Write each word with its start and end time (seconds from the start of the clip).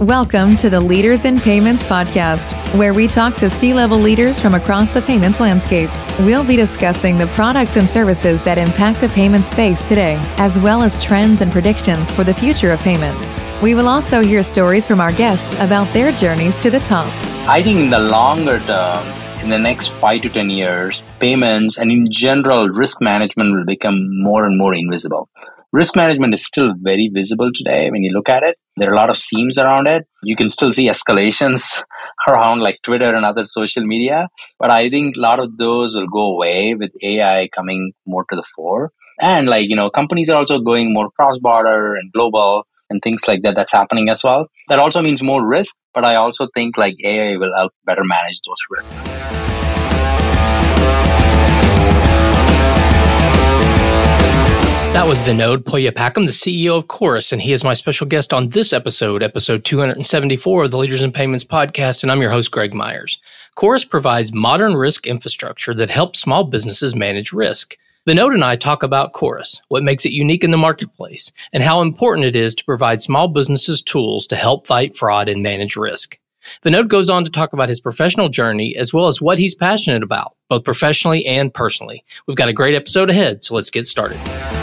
Welcome 0.00 0.56
to 0.56 0.68
the 0.68 0.78
Leaders 0.78 1.24
in 1.24 1.38
Payments 1.38 1.82
podcast, 1.82 2.52
where 2.78 2.92
we 2.92 3.08
talk 3.08 3.34
to 3.36 3.48
C 3.48 3.72
level 3.72 3.96
leaders 3.96 4.38
from 4.38 4.54
across 4.54 4.90
the 4.90 5.00
payments 5.00 5.40
landscape. 5.40 5.88
We'll 6.18 6.44
be 6.44 6.54
discussing 6.54 7.16
the 7.16 7.28
products 7.28 7.76
and 7.76 7.88
services 7.88 8.42
that 8.42 8.58
impact 8.58 9.00
the 9.00 9.08
payment 9.08 9.46
space 9.46 9.88
today, 9.88 10.16
as 10.36 10.58
well 10.58 10.82
as 10.82 11.02
trends 11.02 11.40
and 11.40 11.50
predictions 11.50 12.12
for 12.12 12.24
the 12.24 12.34
future 12.34 12.72
of 12.72 12.80
payments. 12.80 13.40
We 13.62 13.74
will 13.74 13.88
also 13.88 14.22
hear 14.22 14.42
stories 14.42 14.86
from 14.86 15.00
our 15.00 15.12
guests 15.12 15.54
about 15.54 15.90
their 15.94 16.12
journeys 16.12 16.58
to 16.58 16.70
the 16.70 16.80
top. 16.80 17.10
I 17.48 17.62
think 17.62 17.78
in 17.78 17.88
the 17.88 17.98
longer 17.98 18.58
term, 18.60 19.02
in 19.42 19.48
the 19.48 19.58
next 19.58 19.92
five 19.92 20.20
to 20.22 20.28
10 20.28 20.50
years, 20.50 21.04
payments 21.20 21.78
and 21.78 21.90
in 21.90 22.12
general 22.12 22.68
risk 22.68 23.00
management 23.00 23.54
will 23.54 23.64
become 23.64 24.22
more 24.22 24.44
and 24.44 24.58
more 24.58 24.74
invisible. 24.74 25.30
Risk 25.76 25.94
management 25.94 26.32
is 26.32 26.42
still 26.42 26.72
very 26.80 27.10
visible 27.12 27.50
today 27.52 27.90
when 27.90 28.02
you 28.02 28.10
look 28.10 28.30
at 28.30 28.42
it. 28.42 28.56
There 28.78 28.88
are 28.88 28.94
a 28.94 28.96
lot 28.96 29.10
of 29.10 29.18
seams 29.18 29.58
around 29.58 29.86
it. 29.86 30.06
You 30.22 30.34
can 30.34 30.48
still 30.48 30.72
see 30.72 30.88
escalations 30.88 31.82
around 32.28 32.60
like 32.60 32.78
Twitter 32.82 33.14
and 33.14 33.26
other 33.26 33.44
social 33.44 33.84
media. 33.84 34.28
But 34.58 34.70
I 34.70 34.88
think 34.88 35.16
a 35.16 35.20
lot 35.20 35.38
of 35.38 35.58
those 35.58 35.94
will 35.94 36.06
go 36.06 36.32
away 36.32 36.74
with 36.78 36.92
AI 37.02 37.50
coming 37.54 37.92
more 38.06 38.24
to 38.30 38.36
the 38.36 38.44
fore. 38.54 38.90
And 39.20 39.48
like, 39.48 39.66
you 39.68 39.76
know, 39.76 39.90
companies 39.90 40.30
are 40.30 40.36
also 40.36 40.60
going 40.60 40.94
more 40.94 41.10
cross 41.10 41.36
border 41.38 41.94
and 41.96 42.10
global 42.10 42.66
and 42.88 43.02
things 43.02 43.28
like 43.28 43.42
that. 43.42 43.54
That's 43.54 43.72
happening 43.72 44.08
as 44.08 44.24
well. 44.24 44.46
That 44.70 44.78
also 44.78 45.02
means 45.02 45.22
more 45.22 45.46
risk. 45.46 45.76
But 45.92 46.06
I 46.06 46.14
also 46.14 46.48
think 46.54 46.78
like 46.78 46.94
AI 47.04 47.36
will 47.36 47.52
help 47.54 47.72
better 47.84 48.02
manage 48.02 48.40
those 48.46 48.62
risks. 48.70 49.55
That 54.96 55.06
was 55.06 55.20
Vinodh 55.20 55.58
Poyyapakkam, 55.58 56.24
the 56.24 56.32
CEO 56.32 56.74
of 56.74 56.88
Coris, 56.88 57.30
and 57.30 57.42
he 57.42 57.52
is 57.52 57.62
my 57.62 57.74
special 57.74 58.06
guest 58.06 58.32
on 58.32 58.48
this 58.48 58.72
episode, 58.72 59.22
episode 59.22 59.62
274 59.62 60.64
of 60.64 60.70
the 60.70 60.78
Leaders 60.78 61.02
in 61.02 61.12
Payments 61.12 61.44
podcast, 61.44 62.02
and 62.02 62.10
I'm 62.10 62.22
your 62.22 62.30
host, 62.30 62.50
Greg 62.50 62.72
Myers. 62.72 63.20
Coris 63.56 63.84
provides 63.84 64.32
modern 64.32 64.74
risk 64.74 65.06
infrastructure 65.06 65.74
that 65.74 65.90
helps 65.90 66.20
small 66.20 66.44
businesses 66.44 66.96
manage 66.96 67.30
risk. 67.30 67.76
Vinodh 68.08 68.32
and 68.32 68.42
I 68.42 68.56
talk 68.56 68.82
about 68.82 69.12
Coris, 69.12 69.60
what 69.68 69.82
makes 69.82 70.06
it 70.06 70.12
unique 70.12 70.42
in 70.42 70.50
the 70.50 70.56
marketplace, 70.56 71.30
and 71.52 71.62
how 71.62 71.82
important 71.82 72.24
it 72.24 72.34
is 72.34 72.54
to 72.54 72.64
provide 72.64 73.02
small 73.02 73.28
businesses 73.28 73.82
tools 73.82 74.26
to 74.28 74.34
help 74.34 74.66
fight 74.66 74.96
fraud 74.96 75.28
and 75.28 75.42
manage 75.42 75.76
risk. 75.76 76.18
Vinodh 76.64 76.88
goes 76.88 77.10
on 77.10 77.26
to 77.26 77.30
talk 77.30 77.52
about 77.52 77.68
his 77.68 77.80
professional 77.80 78.30
journey 78.30 78.74
as 78.74 78.94
well 78.94 79.08
as 79.08 79.20
what 79.20 79.38
he's 79.38 79.54
passionate 79.54 80.02
about, 80.02 80.36
both 80.48 80.64
professionally 80.64 81.26
and 81.26 81.52
personally. 81.52 82.02
We've 82.26 82.34
got 82.34 82.48
a 82.48 82.54
great 82.54 82.74
episode 82.74 83.10
ahead, 83.10 83.44
so 83.44 83.54
let's 83.54 83.70
get 83.70 83.86
started. 83.86 84.55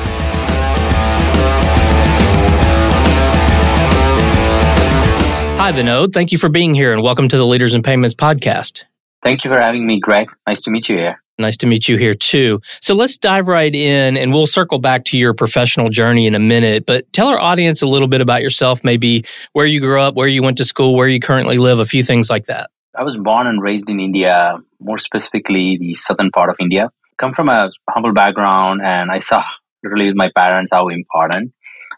Hi, 5.56 5.72
Vinodh. 5.72 6.12
Thank 6.12 6.34
you 6.34 6.38
for 6.38 6.50
being 6.50 6.74
here 6.74 6.92
and 6.92 7.02
welcome 7.02 7.30
to 7.30 7.38
the 7.38 7.46
Leaders 7.46 7.74
in 7.74 7.84
Payments 7.84 8.14
podcast. 8.14 8.84
Thank 9.24 9.46
you 9.46 9.50
for 9.50 9.60
having 9.62 9.88
me, 9.88 10.00
Greg. 10.00 10.28
Nice 10.46 10.62
to 10.64 10.72
meet 10.72 10.90
you 10.90 10.98
here. 10.98 11.24
Nice 11.38 11.56
to 11.58 11.68
meet 11.68 11.88
you 11.88 11.98
here 11.98 12.14
too. 12.14 12.60
So 12.82 12.94
let's 12.94 13.18
dive 13.18 13.48
right 13.48 13.74
in 13.74 14.18
and 14.18 14.34
we'll 14.34 14.46
circle 14.46 14.80
back 14.80 15.06
to 15.06 15.18
your 15.18 15.34
professional 15.34 15.90
journey 15.90 16.28
in 16.28 16.36
a 16.36 16.40
minute, 16.40 16.86
but 16.86 17.12
tell 17.14 17.30
our 17.30 17.40
audience 17.40 17.82
a 17.82 17.88
little 17.88 18.10
bit 18.10 18.20
about 18.20 18.42
yourself, 18.42 18.84
maybe 18.84 19.24
where 19.54 19.66
you 19.66 19.80
grew 19.80 20.02
up, 20.02 20.16
where 20.16 20.28
you 20.28 20.44
went 20.44 20.58
to 20.58 20.66
school, 20.66 20.96
where 20.96 21.08
you 21.08 21.20
currently 21.20 21.58
live, 21.58 21.80
a 21.80 21.86
few 21.86 22.04
things 22.04 22.30
like 22.30 22.46
that. 22.46 22.70
I 22.98 23.04
was 23.04 23.16
born 23.16 23.48
and 23.48 23.62
raised 23.62 23.90
in 23.90 24.00
India, 24.00 24.58
more 24.80 24.98
specifically 24.98 25.78
the 25.80 25.96
southern 25.96 26.30
part 26.30 26.50
of 26.50 26.58
India. 26.60 26.90
Come 27.18 27.34
from 27.34 27.48
a 27.48 27.72
humble 27.90 28.12
background 28.12 28.82
and 28.84 29.10
I 29.10 29.20
saw 29.20 29.44
literally 29.84 30.08
with 30.08 30.16
my 30.16 30.30
parents 30.36 30.72
how 30.74 30.90
important 30.90 31.54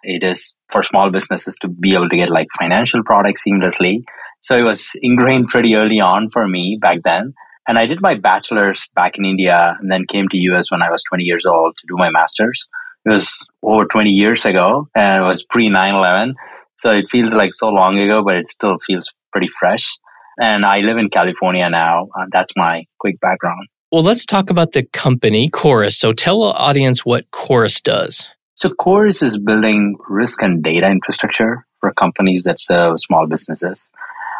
it 0.05 0.23
is 0.23 0.53
for 0.71 0.83
small 0.83 1.11
businesses 1.11 1.57
to 1.61 1.67
be 1.67 1.93
able 1.93 2.09
to 2.09 2.17
get 2.17 2.29
like 2.29 2.47
financial 2.57 3.03
products 3.03 3.43
seamlessly. 3.45 4.03
So 4.41 4.57
it 4.57 4.63
was 4.63 4.91
ingrained 5.01 5.47
pretty 5.47 5.75
early 5.75 5.99
on 5.99 6.29
for 6.29 6.47
me 6.47 6.77
back 6.79 6.99
then. 7.03 7.33
And 7.67 7.79
I 7.79 7.87
did 7.87 8.01
my 8.01 8.13
bachelor's 8.15 8.87
back 8.95 9.17
in 9.17 9.25
India 9.25 9.75
and 9.79 9.91
then 9.91 10.05
came 10.07 10.27
to 10.29 10.37
US 10.37 10.71
when 10.71 10.83
I 10.83 10.91
was 10.91 11.03
20 11.03 11.23
years 11.23 11.45
old 11.45 11.75
to 11.77 11.87
do 11.87 11.95
my 11.97 12.11
master's. 12.11 12.67
It 13.05 13.09
was 13.09 13.47
over 13.63 13.85
20 13.85 14.09
years 14.09 14.45
ago 14.45 14.87
and 14.95 15.23
it 15.23 15.27
was 15.27 15.43
pre 15.43 15.69
9-11. 15.69 16.33
So 16.77 16.91
it 16.91 17.05
feels 17.09 17.33
like 17.33 17.53
so 17.53 17.69
long 17.69 17.97
ago, 17.97 18.23
but 18.23 18.35
it 18.35 18.47
still 18.47 18.77
feels 18.85 19.11
pretty 19.31 19.49
fresh. 19.59 19.87
And 20.37 20.65
I 20.65 20.79
live 20.79 20.97
in 20.97 21.09
California 21.09 21.69
now. 21.69 22.07
Uh, 22.17 22.25
that's 22.31 22.51
my 22.55 22.83
quick 22.99 23.19
background. 23.21 23.67
Well, 23.91 24.03
let's 24.03 24.25
talk 24.25 24.49
about 24.49 24.73
the 24.73 24.83
company 24.83 25.49
Coris. 25.49 25.97
So 25.97 26.11
tell 26.11 26.41
the 26.41 26.53
audience 26.53 27.05
what 27.05 27.31
Coris 27.31 27.81
does. 27.81 28.29
So 28.57 28.69
Coris 28.69 29.21
is 29.21 29.37
building 29.37 29.97
risk 30.07 30.41
and 30.41 30.63
data 30.63 30.87
infrastructure 30.87 31.65
for 31.81 31.91
companies 31.93 32.43
that 32.43 32.57
serve 32.57 33.01
small 33.01 33.27
businesses. 33.27 33.89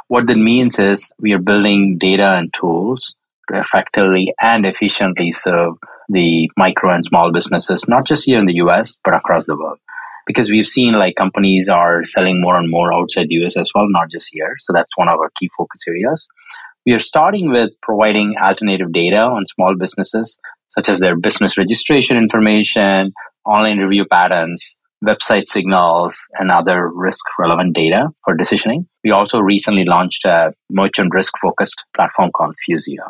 What 0.08 0.28
that 0.28 0.38
means 0.38 0.80
is 0.80 1.12
we 1.20 1.34
are 1.34 1.40
building 1.40 1.98
data 2.00 2.36
and 2.38 2.54
tools 2.54 3.14
to 3.50 3.60
effectively 3.60 4.34
and 4.40 4.66
efficiently 4.66 5.32
serve 5.32 5.74
the 6.08 6.50
micro 6.56 6.96
and 6.96 7.04
small 7.04 7.34
businesses, 7.34 7.90
not 7.90 8.06
just 8.06 8.24
here 8.26 8.40
in 8.40 8.46
the 8.46 8.56
US, 8.66 8.96
but 9.04 9.14
across 9.14 9.48
the 9.48 9.58
world. 9.58 9.80
Because 10.26 10.50
we've 10.50 10.66
seen 10.66 10.94
like 10.94 11.16
companies 11.16 11.68
are 11.68 12.06
selling 12.06 12.40
more 12.40 12.58
and 12.58 12.72
more 12.72 12.94
outside 12.94 13.28
the 13.28 13.36
US 13.44 13.58
as 13.58 13.70
well, 13.76 13.88
not 13.90 14.10
just 14.10 14.30
here. 14.32 14.56
So 14.60 14.72
that's 14.72 14.96
one 14.96 15.10
of 15.10 15.20
our 15.20 15.32
key 15.38 15.50
focus 15.58 15.82
areas. 15.90 16.30
We 16.86 16.94
are 16.94 17.00
starting 17.00 17.52
with 17.52 17.72
providing 17.82 18.36
alternative 18.42 18.94
data 18.94 19.18
on 19.20 19.46
small 19.48 19.76
businesses, 19.76 20.40
such 20.70 20.88
as 20.88 21.02
their 21.02 21.18
business 21.18 21.58
registration 21.58 22.16
information, 22.16 23.12
online 23.46 23.78
review 23.78 24.06
patterns, 24.06 24.78
website 25.04 25.48
signals, 25.48 26.18
and 26.40 26.52
other 26.52 26.90
risk 26.90 27.24
relevant 27.40 27.76
data 27.76 28.10
for 28.24 28.36
decisioning. 28.36 28.86
We 29.04 29.12
also 29.12 29.40
recently 29.40 29.86
launched 29.86 30.26
a 30.26 30.54
merchant 30.70 31.14
risk 31.14 31.34
focused 31.42 31.84
platform 31.96 32.32
called 32.36 32.56
Fusio. 32.66 33.04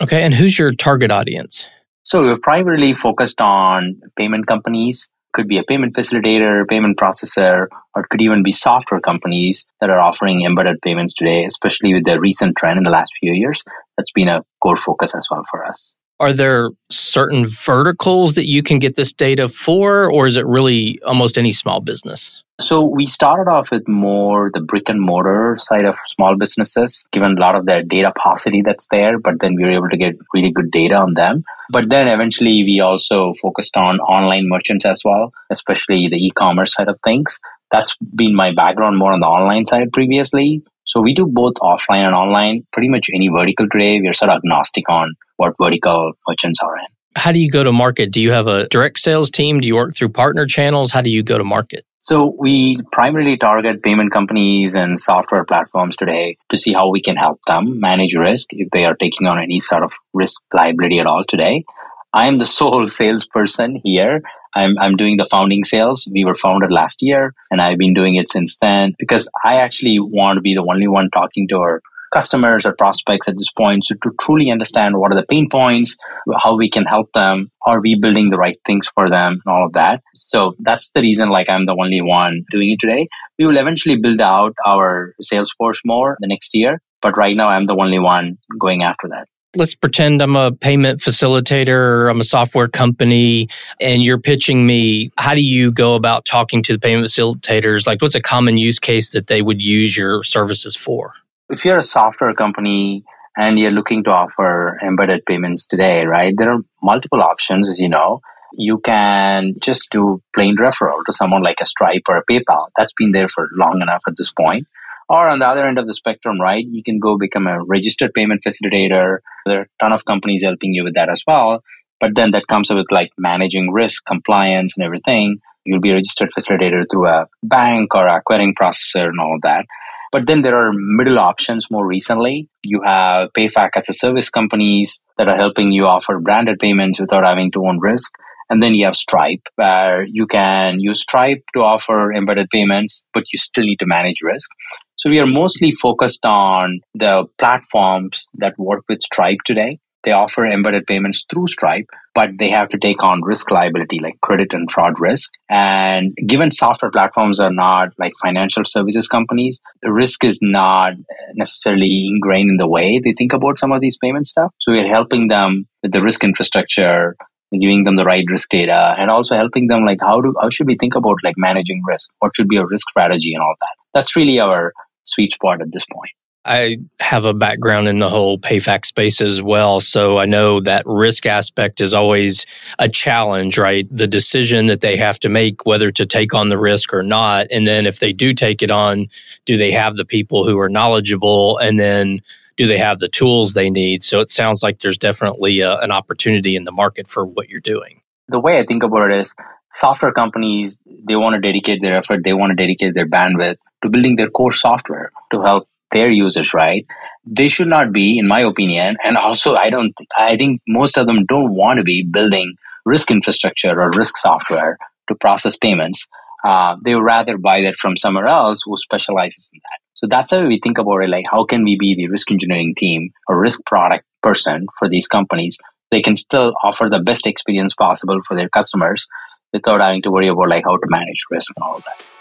Okay, 0.00 0.22
and 0.22 0.34
who's 0.34 0.58
your 0.58 0.72
target 0.72 1.10
audience? 1.10 1.68
So 2.02 2.20
we're 2.20 2.38
primarily 2.38 2.94
focused 2.94 3.40
on 3.40 4.00
payment 4.16 4.46
companies, 4.46 5.08
could 5.34 5.48
be 5.48 5.58
a 5.58 5.62
payment 5.62 5.94
facilitator, 5.94 6.66
payment 6.68 6.98
processor, 6.98 7.66
or 7.94 8.02
it 8.02 8.08
could 8.08 8.20
even 8.20 8.42
be 8.42 8.52
software 8.52 9.00
companies 9.00 9.66
that 9.80 9.90
are 9.90 10.00
offering 10.00 10.44
embedded 10.44 10.80
payments 10.82 11.14
today, 11.14 11.44
especially 11.44 11.92
with 11.92 12.04
the 12.04 12.18
recent 12.18 12.56
trend 12.56 12.78
in 12.78 12.84
the 12.84 12.90
last 12.90 13.12
few 13.20 13.32
years. 13.32 13.62
That's 13.96 14.12
been 14.12 14.28
a 14.28 14.42
core 14.62 14.76
focus 14.76 15.14
as 15.14 15.26
well 15.30 15.44
for 15.50 15.64
us. 15.66 15.94
Are 16.20 16.32
there 16.32 16.70
certain 16.90 17.46
verticals 17.46 18.34
that 18.34 18.46
you 18.46 18.62
can 18.62 18.78
get 18.78 18.94
this 18.94 19.12
data 19.12 19.48
for, 19.48 20.10
or 20.10 20.26
is 20.26 20.36
it 20.36 20.46
really 20.46 21.00
almost 21.02 21.36
any 21.36 21.52
small 21.52 21.80
business? 21.80 22.44
So 22.60 22.84
we 22.84 23.06
started 23.06 23.50
off 23.50 23.72
with 23.72 23.88
more 23.88 24.48
the 24.54 24.60
brick 24.60 24.88
and 24.88 25.00
mortar 25.00 25.56
side 25.58 25.84
of 25.84 25.96
small 26.14 26.36
businesses, 26.36 27.04
given 27.12 27.36
a 27.36 27.40
lot 27.40 27.56
of 27.56 27.66
their 27.66 27.82
data 27.82 28.12
paucity 28.16 28.62
that's 28.62 28.86
there, 28.92 29.18
but 29.18 29.40
then 29.40 29.56
we 29.56 29.64
were 29.64 29.72
able 29.72 29.88
to 29.88 29.96
get 29.96 30.14
really 30.32 30.52
good 30.52 30.70
data 30.70 30.94
on 30.94 31.14
them. 31.14 31.42
But 31.70 31.88
then 31.88 32.06
eventually 32.06 32.62
we 32.62 32.78
also 32.78 33.34
focused 33.42 33.76
on 33.76 33.98
online 33.98 34.48
merchants 34.48 34.86
as 34.86 35.02
well, 35.04 35.32
especially 35.50 36.06
the 36.08 36.24
e-commerce 36.24 36.74
side 36.74 36.88
of 36.88 36.98
things. 37.02 37.40
That's 37.72 37.96
been 38.14 38.36
my 38.36 38.54
background 38.54 38.98
more 38.98 39.12
on 39.12 39.18
the 39.18 39.26
online 39.26 39.66
side 39.66 39.90
previously. 39.92 40.62
So 40.84 41.00
we 41.00 41.12
do 41.12 41.26
both 41.26 41.54
offline 41.54 42.06
and 42.06 42.14
online, 42.14 42.64
pretty 42.72 42.88
much 42.88 43.10
any 43.12 43.28
vertical 43.28 43.66
today. 43.68 44.00
We're 44.00 44.14
sort 44.14 44.30
of 44.30 44.36
agnostic 44.36 44.88
on 44.88 45.14
what 45.36 45.54
vertical 45.60 46.12
merchants 46.28 46.58
are 46.62 46.76
in. 46.76 46.86
How 47.16 47.32
do 47.32 47.38
you 47.38 47.50
go 47.50 47.62
to 47.62 47.72
market? 47.72 48.10
Do 48.10 48.20
you 48.20 48.32
have 48.32 48.46
a 48.46 48.68
direct 48.68 48.98
sales 48.98 49.30
team? 49.30 49.60
Do 49.60 49.68
you 49.68 49.76
work 49.76 49.94
through 49.94 50.08
partner 50.08 50.46
channels? 50.46 50.90
How 50.90 51.00
do 51.00 51.10
you 51.10 51.22
go 51.22 51.38
to 51.38 51.44
market? 51.44 51.84
So 52.00 52.36
we 52.38 52.78
primarily 52.92 53.38
target 53.38 53.82
payment 53.82 54.12
companies 54.12 54.74
and 54.74 55.00
software 55.00 55.44
platforms 55.44 55.96
today 55.96 56.36
to 56.50 56.58
see 56.58 56.74
how 56.74 56.90
we 56.90 57.00
can 57.00 57.16
help 57.16 57.40
them 57.46 57.80
manage 57.80 58.14
risk 58.14 58.48
if 58.50 58.68
they 58.72 58.84
are 58.84 58.94
taking 58.94 59.26
on 59.26 59.42
any 59.42 59.58
sort 59.58 59.82
of 59.82 59.92
risk 60.12 60.42
liability 60.52 60.98
at 60.98 61.06
all 61.06 61.24
today. 61.26 61.64
I 62.12 62.26
am 62.26 62.38
the 62.38 62.46
sole 62.58 62.88
salesperson 62.88 63.80
here. 63.82 64.20
I'm, 64.54 64.78
I'm 64.78 64.96
doing 64.96 65.16
the 65.16 65.26
founding 65.30 65.64
sales. 65.64 66.06
We 66.12 66.26
were 66.26 66.34
founded 66.34 66.70
last 66.70 66.98
year 67.00 67.32
and 67.50 67.60
I've 67.60 67.78
been 67.78 67.94
doing 67.94 68.16
it 68.16 68.28
since 68.28 68.58
then 68.60 68.94
because 68.98 69.26
I 69.42 69.56
actually 69.56 69.98
want 69.98 70.36
to 70.36 70.42
be 70.42 70.54
the 70.54 70.66
only 70.68 70.88
one 70.88 71.08
talking 71.10 71.48
to 71.48 71.56
our 71.56 71.80
customers 72.14 72.64
or 72.64 72.74
prospects 72.76 73.28
at 73.28 73.36
this 73.36 73.50
point. 73.56 73.84
So 73.84 73.96
to 74.02 74.10
truly 74.20 74.50
understand 74.50 74.96
what 74.96 75.12
are 75.12 75.20
the 75.20 75.26
pain 75.26 75.48
points, 75.50 75.96
how 76.38 76.56
we 76.56 76.70
can 76.70 76.84
help 76.84 77.10
them, 77.12 77.50
are 77.66 77.80
we 77.80 77.98
building 78.00 78.30
the 78.30 78.38
right 78.38 78.58
things 78.64 78.88
for 78.94 79.10
them 79.10 79.40
and 79.44 79.52
all 79.52 79.66
of 79.66 79.72
that. 79.72 80.00
So 80.14 80.54
that's 80.60 80.90
the 80.94 81.00
reason 81.00 81.28
like 81.28 81.50
I'm 81.50 81.66
the 81.66 81.76
only 81.78 82.00
one 82.00 82.44
doing 82.50 82.70
it 82.70 82.80
today. 82.80 83.08
We 83.38 83.46
will 83.46 83.58
eventually 83.58 83.98
build 84.00 84.20
out 84.20 84.54
our 84.64 85.14
sales 85.20 85.52
force 85.58 85.80
more 85.84 86.16
the 86.20 86.28
next 86.28 86.50
year. 86.54 86.80
But 87.02 87.18
right 87.18 87.36
now 87.36 87.48
I'm 87.48 87.66
the 87.66 87.76
only 87.76 87.98
one 87.98 88.38
going 88.58 88.82
after 88.82 89.08
that 89.08 89.26
let's 89.56 89.74
pretend 89.74 90.20
I'm 90.20 90.36
a 90.36 90.52
payment 90.52 91.00
facilitator, 91.00 91.68
or 91.68 92.08
I'm 92.08 92.20
a 92.20 92.24
software 92.24 92.68
company, 92.68 93.48
and 93.80 94.02
you're 94.02 94.18
pitching 94.18 94.66
me. 94.66 95.10
How 95.16 95.34
do 95.34 95.42
you 95.42 95.70
go 95.70 95.94
about 95.94 96.24
talking 96.24 96.62
to 96.64 96.72
the 96.72 96.78
payment 96.78 97.06
facilitators? 97.06 97.86
Like, 97.86 98.02
what's 98.02 98.14
a 98.14 98.20
common 98.20 98.58
use 98.58 98.78
case 98.78 99.12
that 99.12 99.26
they 99.26 99.42
would 99.42 99.62
use 99.62 99.96
your 99.96 100.22
services 100.22 100.76
for? 100.76 101.14
If 101.50 101.64
you're 101.64 101.78
a 101.78 101.82
software 101.82 102.34
company 102.34 103.04
and 103.36 103.58
you're 103.58 103.70
looking 103.70 104.04
to 104.04 104.10
offer 104.10 104.78
embedded 104.82 105.26
payments 105.26 105.66
today, 105.66 106.04
right, 106.04 106.34
there 106.36 106.52
are 106.52 106.60
multiple 106.82 107.22
options, 107.22 107.68
as 107.68 107.80
you 107.80 107.88
know. 107.88 108.20
You 108.56 108.78
can 108.78 109.54
just 109.60 109.88
do 109.90 110.22
plain 110.34 110.56
referral 110.56 111.04
to 111.06 111.12
someone 111.12 111.42
like 111.42 111.60
a 111.60 111.66
Stripe 111.66 112.02
or 112.08 112.18
a 112.18 112.24
PayPal. 112.24 112.68
That's 112.76 112.92
been 112.96 113.12
there 113.12 113.28
for 113.28 113.48
long 113.54 113.80
enough 113.82 114.02
at 114.06 114.14
this 114.16 114.30
point. 114.30 114.66
Or 115.08 115.28
on 115.28 115.40
the 115.40 115.46
other 115.46 115.66
end 115.66 115.78
of 115.78 115.86
the 115.86 115.94
spectrum, 115.94 116.40
right, 116.40 116.64
you 116.64 116.82
can 116.82 116.98
go 116.98 117.18
become 117.18 117.46
a 117.46 117.62
registered 117.64 118.14
payment 118.14 118.42
facilitator. 118.46 119.18
There 119.44 119.58
are 119.58 119.62
a 119.62 119.82
ton 119.82 119.92
of 119.92 120.04
companies 120.04 120.44
helping 120.44 120.72
you 120.72 120.84
with 120.84 120.94
that 120.94 121.10
as 121.10 121.22
well. 121.26 121.62
But 122.00 122.14
then 122.14 122.30
that 122.30 122.46
comes 122.46 122.70
with 122.70 122.86
like 122.90 123.10
managing 123.18 123.72
risk, 123.72 124.04
compliance, 124.06 124.74
and 124.76 124.84
everything. 124.84 125.38
You'll 125.64 125.80
be 125.80 125.90
a 125.90 125.94
registered 125.94 126.30
facilitator 126.36 126.84
through 126.90 127.08
a 127.08 127.26
bank 127.42 127.94
or 127.94 128.06
a 128.06 128.18
acquiring 128.18 128.54
processor 128.54 129.06
and 129.08 129.20
all 129.20 129.38
that. 129.42 129.66
But 130.14 130.28
then 130.28 130.42
there 130.42 130.54
are 130.54 130.70
middle 130.72 131.18
options 131.18 131.72
more 131.72 131.84
recently. 131.84 132.48
You 132.62 132.82
have 132.84 133.30
PayFac 133.36 133.70
as 133.74 133.88
a 133.88 133.92
service 133.92 134.30
companies 134.30 135.02
that 135.18 135.26
are 135.26 135.36
helping 135.36 135.72
you 135.72 135.86
offer 135.86 136.20
branded 136.20 136.60
payments 136.60 137.00
without 137.00 137.24
having 137.24 137.50
to 137.50 137.66
own 137.66 137.80
risk. 137.80 138.12
And 138.48 138.62
then 138.62 138.74
you 138.74 138.84
have 138.86 138.94
Stripe, 138.94 139.42
where 139.56 140.04
you 140.04 140.28
can 140.28 140.78
use 140.78 141.00
Stripe 141.00 141.42
to 141.54 141.62
offer 141.62 142.12
embedded 142.12 142.48
payments, 142.50 143.02
but 143.12 143.24
you 143.32 143.38
still 143.38 143.64
need 143.64 143.80
to 143.80 143.86
manage 143.86 144.18
risk. 144.22 144.48
So 144.94 145.10
we 145.10 145.18
are 145.18 145.26
mostly 145.26 145.72
focused 145.82 146.24
on 146.24 146.78
the 146.94 147.24
platforms 147.36 148.28
that 148.34 148.54
work 148.56 148.84
with 148.88 149.02
Stripe 149.02 149.38
today. 149.44 149.80
They 150.04 150.12
offer 150.12 150.46
embedded 150.46 150.86
payments 150.86 151.24
through 151.30 151.48
Stripe, 151.48 151.88
but 152.14 152.30
they 152.38 152.50
have 152.50 152.68
to 152.70 152.78
take 152.78 153.02
on 153.02 153.22
risk 153.22 153.50
liability 153.50 154.00
like 154.00 154.20
credit 154.20 154.52
and 154.52 154.70
fraud 154.70 154.94
risk. 154.98 155.30
And 155.48 156.12
given 156.26 156.50
software 156.50 156.90
platforms 156.90 157.40
are 157.40 157.52
not 157.52 157.88
like 157.98 158.12
financial 158.22 158.64
services 158.66 159.08
companies, 159.08 159.60
the 159.82 159.92
risk 159.92 160.24
is 160.24 160.38
not 160.42 160.92
necessarily 161.34 162.06
ingrained 162.08 162.50
in 162.50 162.56
the 162.56 162.68
way 162.68 163.00
they 163.02 163.14
think 163.16 163.32
about 163.32 163.58
some 163.58 163.72
of 163.72 163.80
these 163.80 163.96
payment 163.96 164.26
stuff. 164.26 164.52
So 164.60 164.72
we're 164.72 164.88
helping 164.88 165.28
them 165.28 165.66
with 165.82 165.92
the 165.92 166.02
risk 166.02 166.22
infrastructure, 166.22 167.16
giving 167.60 167.84
them 167.84 167.96
the 167.96 168.04
right 168.04 168.24
risk 168.30 168.48
data 168.48 168.94
and 168.98 169.10
also 169.10 169.36
helping 169.36 169.68
them 169.68 169.84
like 169.84 169.98
how 170.00 170.20
do 170.20 170.34
how 170.40 170.50
should 170.50 170.66
we 170.66 170.76
think 170.78 170.94
about 170.94 171.16
like 171.22 171.34
managing 171.36 171.82
risk 171.86 172.12
what 172.18 172.32
should 172.34 172.48
be 172.48 172.56
a 172.56 172.66
risk 172.66 172.88
strategy 172.90 173.32
and 173.34 173.42
all 173.42 173.54
that 173.60 173.76
that's 173.94 174.16
really 174.16 174.38
our 174.40 174.72
sweet 175.04 175.32
spot 175.32 175.60
at 175.60 175.68
this 175.72 175.84
point 175.92 176.10
I 176.44 176.78
have 177.00 177.24
a 177.24 177.32
background 177.32 177.88
in 177.88 177.98
the 177.98 178.10
whole 178.10 178.38
PayFac 178.38 178.84
space 178.84 179.20
as 179.20 179.40
well. 179.40 179.80
So 179.80 180.18
I 180.18 180.26
know 180.26 180.60
that 180.60 180.84
risk 180.86 181.24
aspect 181.24 181.80
is 181.80 181.94
always 181.94 182.44
a 182.78 182.88
challenge, 182.88 183.56
right? 183.56 183.88
The 183.90 184.06
decision 184.06 184.66
that 184.66 184.82
they 184.82 184.96
have 184.96 185.18
to 185.20 185.28
make, 185.28 185.64
whether 185.64 185.90
to 185.92 186.04
take 186.04 186.34
on 186.34 186.50
the 186.50 186.58
risk 186.58 186.92
or 186.92 187.02
not. 187.02 187.46
And 187.50 187.66
then 187.66 187.86
if 187.86 187.98
they 187.98 188.12
do 188.12 188.34
take 188.34 188.62
it 188.62 188.70
on, 188.70 189.06
do 189.46 189.56
they 189.56 189.72
have 189.72 189.96
the 189.96 190.04
people 190.04 190.44
who 190.44 190.58
are 190.58 190.68
knowledgeable? 190.68 191.56
And 191.58 191.80
then 191.80 192.20
do 192.56 192.66
they 192.66 192.78
have 192.78 192.98
the 192.98 193.08
tools 193.08 193.54
they 193.54 193.70
need? 193.70 194.02
So 194.02 194.20
it 194.20 194.28
sounds 194.30 194.62
like 194.62 194.80
there's 194.80 194.98
definitely 194.98 195.60
a, 195.60 195.78
an 195.78 195.90
opportunity 195.90 196.56
in 196.56 196.64
the 196.64 196.72
market 196.72 197.08
for 197.08 197.24
what 197.24 197.48
you're 197.48 197.60
doing. 197.60 198.02
The 198.28 198.38
way 198.38 198.58
I 198.58 198.64
think 198.64 198.82
about 198.82 199.10
it 199.10 199.20
is 199.20 199.34
software 199.72 200.12
companies, 200.12 200.78
they 200.86 201.16
want 201.16 201.34
to 201.34 201.40
dedicate 201.40 201.80
their 201.82 201.96
effort, 201.96 202.22
they 202.22 202.32
want 202.32 202.50
to 202.50 202.56
dedicate 202.56 202.94
their 202.94 203.08
bandwidth 203.08 203.56
to 203.82 203.90
building 203.90 204.16
their 204.16 204.30
core 204.30 204.52
software 204.52 205.10
to 205.32 205.42
help 205.42 205.68
their 205.94 206.10
users, 206.10 206.52
right? 206.52 206.84
They 207.24 207.48
should 207.48 207.68
not 207.68 207.90
be, 207.92 208.18
in 208.18 208.28
my 208.28 208.40
opinion, 208.40 208.98
and 209.02 209.16
also 209.16 209.54
I 209.54 209.70
don't, 209.70 209.94
I 210.18 210.36
think 210.36 210.60
most 210.68 210.98
of 210.98 211.06
them 211.06 211.24
don't 211.26 211.54
want 211.54 211.78
to 211.78 211.84
be 211.84 212.04
building 212.04 212.54
risk 212.84 213.10
infrastructure 213.10 213.80
or 213.80 213.90
risk 213.92 214.18
software 214.18 214.76
to 215.08 215.14
process 215.14 215.56
payments. 215.56 216.06
Uh, 216.44 216.76
they 216.84 216.94
would 216.94 217.04
rather 217.04 217.38
buy 217.38 217.62
that 217.62 217.76
from 217.80 217.96
somewhere 217.96 218.26
else 218.26 218.60
who 218.66 218.76
specializes 218.76 219.48
in 219.54 219.60
that. 219.62 219.78
So 219.94 220.06
that's 220.06 220.32
how 220.32 220.46
we 220.46 220.60
think 220.62 220.76
about 220.76 220.98
it. 220.98 221.08
Like, 221.08 221.24
how 221.30 221.46
can 221.46 221.64
we 221.64 221.78
be 221.80 221.94
the 221.96 222.08
risk 222.08 222.30
engineering 222.30 222.74
team 222.76 223.10
or 223.28 223.40
risk 223.40 223.60
product 223.64 224.04
person 224.22 224.66
for 224.78 224.90
these 224.90 225.08
companies? 225.08 225.56
They 225.90 226.02
can 226.02 226.16
still 226.16 226.52
offer 226.62 226.88
the 226.90 226.98
best 226.98 227.26
experience 227.26 227.74
possible 227.74 228.20
for 228.26 228.36
their 228.36 228.50
customers 228.50 229.06
without 229.52 229.80
having 229.80 230.02
to 230.02 230.10
worry 230.10 230.28
about 230.28 230.48
like 230.48 230.64
how 230.64 230.76
to 230.76 230.86
manage 230.88 231.20
risk 231.30 231.52
and 231.56 231.62
all 231.62 231.76
of 231.76 231.84
that. 231.84 232.13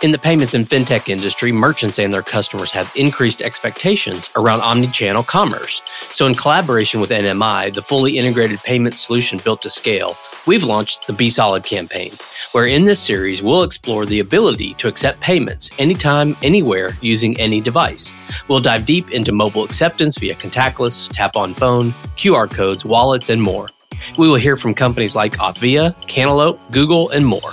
In 0.00 0.12
the 0.12 0.18
payments 0.18 0.54
and 0.54 0.64
fintech 0.64 1.08
industry, 1.08 1.50
merchants 1.50 1.98
and 1.98 2.12
their 2.12 2.22
customers 2.22 2.70
have 2.70 2.92
increased 2.94 3.42
expectations 3.42 4.30
around 4.36 4.60
omni-channel 4.60 5.24
commerce. 5.24 5.82
So 6.02 6.28
in 6.28 6.36
collaboration 6.36 7.00
with 7.00 7.10
NMI, 7.10 7.74
the 7.74 7.82
fully 7.82 8.16
integrated 8.16 8.60
payment 8.60 8.96
solution 8.96 9.40
built 9.42 9.60
to 9.62 9.70
scale, 9.70 10.16
we've 10.46 10.62
launched 10.62 11.08
the 11.08 11.12
Be 11.12 11.28
Solid 11.28 11.64
campaign, 11.64 12.12
where 12.52 12.66
in 12.66 12.84
this 12.84 13.00
series 13.00 13.42
we'll 13.42 13.64
explore 13.64 14.06
the 14.06 14.20
ability 14.20 14.72
to 14.74 14.86
accept 14.86 15.18
payments 15.18 15.68
anytime, 15.80 16.36
anywhere 16.42 16.90
using 17.00 17.36
any 17.40 17.60
device. 17.60 18.12
We'll 18.46 18.60
dive 18.60 18.86
deep 18.86 19.10
into 19.10 19.32
mobile 19.32 19.64
acceptance 19.64 20.16
via 20.16 20.36
contactless, 20.36 21.10
tap 21.12 21.34
on 21.34 21.54
phone, 21.54 21.90
QR 22.14 22.48
codes, 22.48 22.84
wallets, 22.84 23.30
and 23.30 23.42
more. 23.42 23.68
We 24.16 24.28
will 24.28 24.36
hear 24.36 24.56
from 24.56 24.74
companies 24.74 25.16
like 25.16 25.38
Authvia, 25.38 26.00
Cantaloupe, 26.06 26.60
Google, 26.70 27.10
and 27.10 27.26
more. 27.26 27.50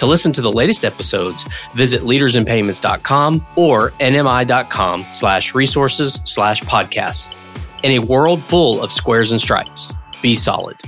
To 0.00 0.06
listen 0.06 0.32
to 0.32 0.40
the 0.40 0.50
latest 0.50 0.86
episodes, 0.86 1.44
visit 1.74 2.00
leadersinpayments.com 2.00 3.46
or 3.54 3.90
nmi.com 4.00 5.04
slash 5.10 5.54
resources 5.54 6.18
slash 6.24 6.62
podcasts. 6.62 7.36
In 7.82 8.02
a 8.02 8.06
world 8.06 8.42
full 8.42 8.82
of 8.82 8.92
squares 8.92 9.30
and 9.30 9.38
stripes, 9.38 9.92
be 10.22 10.34
solid. 10.34 10.78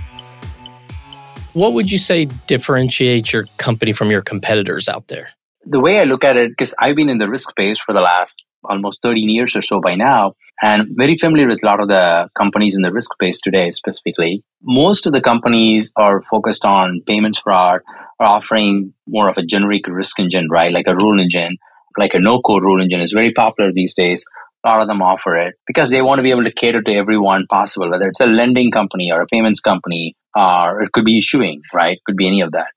What 1.53 1.75
would 1.75 1.93
you 1.93 1.99
say 1.99 2.25
differentiates 2.47 3.35
your 3.35 3.45
company 3.59 3.93
from 3.93 4.11
your 4.11 4.23
competitors 4.23 4.89
out 4.89 5.09
there? 5.09 5.29
The 5.67 5.79
way 5.79 6.01
I 6.01 6.05
look 6.05 6.25
at 6.25 6.39
it, 6.39 6.53
because 6.53 6.75
I've 6.79 6.97
been 6.97 7.11
in 7.11 7.19
the 7.19 7.29
risk 7.29 7.51
space 7.51 7.79
for 7.85 7.93
the 7.93 8.01
last 8.01 8.43
almost 8.65 9.03
13 9.03 9.29
years 9.29 9.55
or 9.55 9.61
so 9.61 9.79
by 9.83 9.95
now, 9.95 10.33
and 10.63 10.89
very 10.97 11.19
familiar 11.19 11.49
with 11.49 11.63
a 11.63 11.67
lot 11.67 11.81
of 11.81 11.89
the 11.89 12.31
companies 12.35 12.75
in 12.75 12.81
the 12.81 12.91
risk 12.91 13.13
space 13.13 13.41
today 13.41 13.73
specifically. 13.73 14.43
Most 14.63 15.05
of 15.05 15.13
the 15.13 15.21
companies 15.21 15.93
are 15.97 16.23
focused 16.23 16.65
on 16.65 17.03
payments 17.07 17.41
fraud 17.41 17.81
are 18.23 18.37
offering 18.37 18.95
more 19.07 19.29
of 19.29 19.37
a 19.37 19.45
generic 19.45 19.87
risk 19.89 20.19
engine, 20.19 20.49
right? 20.51 20.73
Like 20.73 20.87
a 20.87 20.95
rule 20.95 21.21
engine, 21.21 21.57
like 21.99 22.15
a 22.15 22.21
no 22.21 22.41
code 22.41 22.63
rule 22.63 22.83
engine 22.83 23.01
is 23.01 23.13
very 23.13 23.33
popular 23.33 23.73
these 23.73 23.95
days. 23.95 24.25
A 24.65 24.69
lot 24.69 24.81
of 24.81 24.89
them 24.89 25.03
offer 25.03 25.37
it 25.37 25.57
because 25.67 25.91
they 25.91 26.03
want 26.03 26.21
to 26.21 26.23
be 26.23 26.31
able 26.31 26.45
to 26.45 26.53
cater 26.53 26.83
to 26.83 26.95
everyone 26.95 27.47
possible, 27.51 27.91
whether 27.91 28.09
it's 28.09 28.21
a 28.21 28.27
lending 28.27 28.71
company 28.71 29.11
or 29.11 29.21
a 29.21 29.27
payments 29.27 29.61
company, 29.61 30.15
uh, 30.39 30.65
or 30.67 30.83
it 30.83 30.93
could 30.93 31.05
be 31.05 31.19
issuing, 31.19 31.61
right? 31.75 31.97
It 31.97 32.05
could 32.07 32.17
be 32.17 32.29
any 32.29 32.41
of 32.43 32.53
that. 32.53 32.69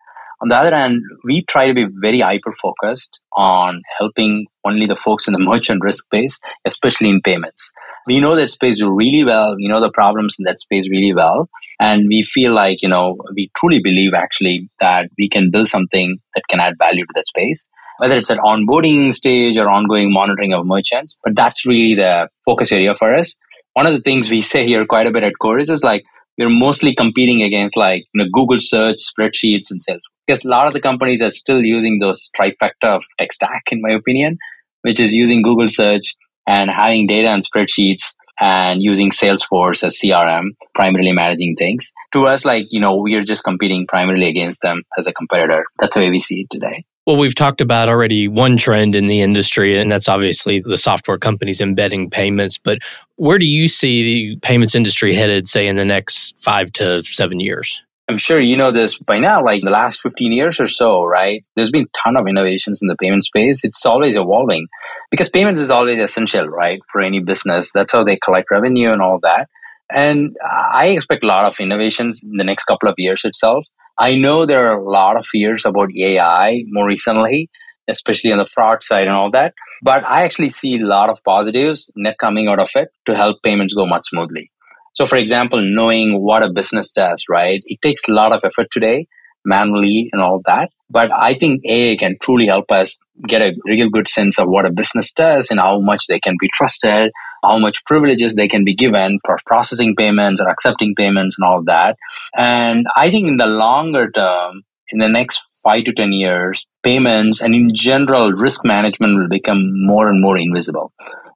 On 0.42 0.50
the 0.50 0.56
other 0.56 0.76
hand, 0.76 1.02
we 1.24 1.46
try 1.48 1.68
to 1.68 1.74
be 1.74 1.86
very 2.02 2.20
hyper 2.22 2.54
focused 2.62 3.20
on 3.38 3.82
helping 4.00 4.48
only 4.66 4.86
the 4.86 4.96
folks 4.96 5.28
in 5.28 5.34
the 5.34 5.40
merchant 5.52 5.82
risk 5.84 6.06
space, 6.06 6.40
especially 6.66 7.10
in 7.10 7.22
payments. 7.24 7.72
We 8.08 8.20
know 8.20 8.36
that 8.36 8.50
space 8.50 8.84
really 8.84 9.24
well. 9.24 9.56
We 9.56 9.68
know 9.68 9.82
the 9.82 9.92
problems 9.92 10.36
in 10.38 10.44
that 10.44 10.60
space 10.60 10.88
really 10.90 11.14
well. 11.14 11.50
And 11.80 12.06
we 12.08 12.24
feel 12.24 12.54
like, 12.54 12.82
you 12.82 12.90
know, 12.90 13.18
we 13.36 13.50
truly 13.58 13.80
believe 13.84 14.14
actually 14.14 14.70
that 14.80 15.10
we 15.18 15.28
can 15.28 15.50
build 15.52 15.68
something 15.68 16.18
that 16.36 16.44
can 16.50 16.60
add 16.60 16.76
value 16.78 17.04
to 17.04 17.14
that 17.16 17.28
space, 17.28 17.68
whether 17.98 18.18
it's 18.18 18.32
at 18.32 18.38
onboarding 18.38 19.14
stage 19.14 19.58
or 19.58 19.70
ongoing 19.70 20.14
monitoring 20.14 20.54
of 20.54 20.66
merchants. 20.66 21.18
But 21.24 21.36
that's 21.36 21.66
really 21.66 21.96
the 21.96 22.30
focus 22.46 22.72
area 22.72 22.96
for 22.96 23.14
us. 23.14 23.36
One 23.74 23.88
of 23.88 23.94
the 23.94 24.02
things 24.02 24.30
we 24.30 24.42
say 24.42 24.66
here 24.66 24.86
quite 24.86 25.08
a 25.08 25.12
bit 25.12 25.24
at 25.24 25.34
Coris 25.42 25.70
is 25.70 25.84
like, 25.84 26.04
we're 26.38 26.50
mostly 26.50 26.94
competing 26.94 27.42
against 27.42 27.78
like 27.78 28.04
you 28.14 28.24
know, 28.24 28.30
Google 28.32 28.60
search, 28.60 28.98
spreadsheets, 28.98 29.72
and 29.72 29.80
Salesforce. 29.80 30.00
Because 30.28 30.44
a 30.44 30.50
lot 30.50 30.68
of 30.68 30.74
the 30.74 30.82
companies 30.82 31.22
are 31.22 31.30
still 31.30 31.62
using 31.62 32.00
those 32.00 32.30
trifecta 32.38 32.96
of 32.96 33.04
tech 33.20 33.32
stack, 33.32 33.64
in 33.72 33.82
my 33.82 33.94
opinion, 33.94 34.38
which 34.82 35.00
is 35.00 35.14
using 35.14 35.42
Google 35.42 35.70
search 35.70 36.14
and 36.48 36.70
having 36.70 37.08
data 37.08 37.30
and 37.30 37.44
spreadsheets 37.44 38.16
and 38.40 38.82
using 38.82 39.12
Salesforce 39.12 39.84
as 39.84 39.98
CRM, 39.98 40.50
primarily 40.74 41.12
managing 41.12 41.56
things. 41.58 41.92
To 42.14 42.28
us, 42.28 42.46
like, 42.46 42.68
you 42.70 42.80
know, 42.80 42.98
we 42.98 43.16
are 43.16 43.24
just 43.24 43.44
competing 43.44 43.88
primarily 43.88 44.28
against 44.28 44.62
them 44.62 44.84
as 44.98 45.08
a 45.08 45.14
competitor. 45.14 45.66
That's 45.80 45.96
the 45.96 46.02
way 46.02 46.10
we 46.10 46.20
see 46.20 46.42
it 46.42 46.50
today. 46.50 46.86
Well, 47.06 47.18
we've 47.18 47.36
talked 47.36 47.62
about 47.62 47.88
already 47.88 48.28
one 48.28 48.58
trend 48.58 48.96
in 48.96 49.06
the 49.06 49.22
industry, 49.22 49.78
and 49.78 49.92
that's 49.92 50.10
obviously 50.10 50.60
the 50.60 50.78
software 50.78 51.20
companies 51.20 51.62
embedding 51.62 52.10
payments. 52.10 52.58
But 52.58 52.80
where 53.18 53.38
do 53.38 53.46
you 53.46 53.68
see 53.68 54.04
the 54.34 54.40
payments 54.40 54.74
industry 54.74 55.14
headed, 55.14 55.48
say, 55.48 55.68
in 55.68 55.76
the 55.76 55.86
next 55.86 56.36
five 56.42 56.72
to 56.74 57.04
seven 57.04 57.40
years? 57.40 57.85
I'm 58.08 58.20
sure 58.20 58.40
you 58.40 58.56
know 58.56 58.72
this 58.72 59.00
by 59.00 59.18
now, 59.18 59.44
like 59.44 59.64
the 59.64 59.72
last 59.72 60.00
15 60.02 60.32
years 60.32 60.60
or 60.60 60.68
so, 60.68 61.04
right? 61.04 61.44
There's 61.56 61.72
been 61.72 61.86
a 61.86 61.98
ton 62.04 62.18
of 62.18 62.28
innovations 62.28 62.80
in 62.82 62.88
the 62.88 62.96
payment 62.96 63.24
space. 63.24 63.64
It's 63.64 63.84
always 63.84 64.16
evolving 64.16 64.68
because 65.10 65.30
payments 65.30 65.60
is 65.60 65.72
always 65.72 66.00
essential, 66.00 66.48
right? 66.48 66.80
For 66.92 67.02
any 67.02 67.20
business. 67.20 67.72
That's 67.74 67.94
how 67.94 68.04
they 68.04 68.20
collect 68.24 68.52
revenue 68.52 68.92
and 68.94 69.02
all 69.02 69.20
that. 69.24 69.48
And 69.90 70.36
I 70.72 70.88
expect 70.90 71.24
a 71.24 71.28
lot 71.28 71.46
of 71.46 71.60
innovations 71.60 72.22
in 72.24 72.38
the 72.38 72.44
next 72.44 72.66
couple 72.66 72.90
of 72.90 72.96
years 72.98 73.24
itself. 73.26 73.66
I 73.98 74.14
know 74.14 74.46
there 74.46 74.68
are 74.68 74.78
a 74.78 74.84
lot 74.84 75.18
of 75.18 75.26
fears 75.26 75.66
about 75.66 75.90
AI 76.00 76.64
more 76.68 76.86
recently, 76.86 77.50
especially 77.90 78.32
on 78.32 78.38
the 78.38 78.50
fraud 78.54 78.84
side 78.84 79.08
and 79.08 79.16
all 79.16 79.32
that. 79.32 79.54
But 79.82 80.04
I 80.04 80.26
actually 80.26 80.50
see 80.50 80.76
a 80.76 80.86
lot 80.86 81.10
of 81.10 81.24
positives 81.24 81.90
net 81.96 82.18
coming 82.20 82.48
out 82.50 82.60
of 82.60 82.70
it 82.76 82.90
to 83.08 83.16
help 83.16 83.42
payments 83.44 83.74
go 83.74 83.88
much 83.88 84.04
smoothly. 84.06 84.52
So, 84.96 85.06
for 85.06 85.18
example, 85.18 85.62
knowing 85.62 86.22
what 86.22 86.42
a 86.42 86.50
business 86.50 86.92
does, 86.92 87.24
right? 87.30 87.62
It 87.66 87.80
takes 87.82 88.08
a 88.08 88.14
lot 88.14 88.32
of 88.32 88.42
effort 88.46 88.68
today, 88.72 89.08
manually 89.46 90.10
and 90.12 90.22
all 90.22 90.42
that. 90.46 90.70
But 90.90 91.12
I 91.12 91.38
think 91.38 91.62
AI 91.66 91.98
can 91.98 92.16
truly 92.22 92.48
help 92.48 92.72
us 92.72 92.98
get 93.28 93.42
a 93.42 93.52
real 93.66 93.90
good 93.90 94.08
sense 94.08 94.40
of 94.40 94.48
what 94.48 94.66
a 94.66 94.72
business 94.72 95.12
does 95.12 95.50
and 95.52 95.60
how 95.60 95.80
much 95.80 96.08
they 96.08 96.20
can 96.20 96.36
be 96.40 96.50
trusted, 96.54 97.12
how 97.44 97.58
much 97.58 97.84
privileges 97.86 98.36
they 98.36 98.48
can 98.48 98.64
be 98.64 98.76
given 98.76 99.20
for 99.26 99.38
processing 99.46 99.96
payments 99.98 100.42
or 100.42 100.50
accepting 100.50 100.96
payments 100.96 101.38
and 101.38 101.48
all 101.48 101.64
that. 101.66 101.98
And 102.36 102.86
I 102.96 103.10
think 103.10 103.28
in 103.28 103.38
the 103.38 103.48
longer 103.48 104.10
term, 104.12 104.64
in 104.92 105.00
the 105.00 105.10
next 105.10 105.42
five 105.64 105.84
to 105.86 105.94
10 105.94 106.12
years, 106.12 106.68
payments 106.84 107.42
and 107.42 107.56
in 107.56 107.72
general, 107.74 108.32
risk 108.32 108.64
management 108.64 109.18
will 109.18 109.30
become 109.30 109.72
more 109.86 110.08
and 110.08 110.22
more 110.22 110.38
invisible. 110.38 110.94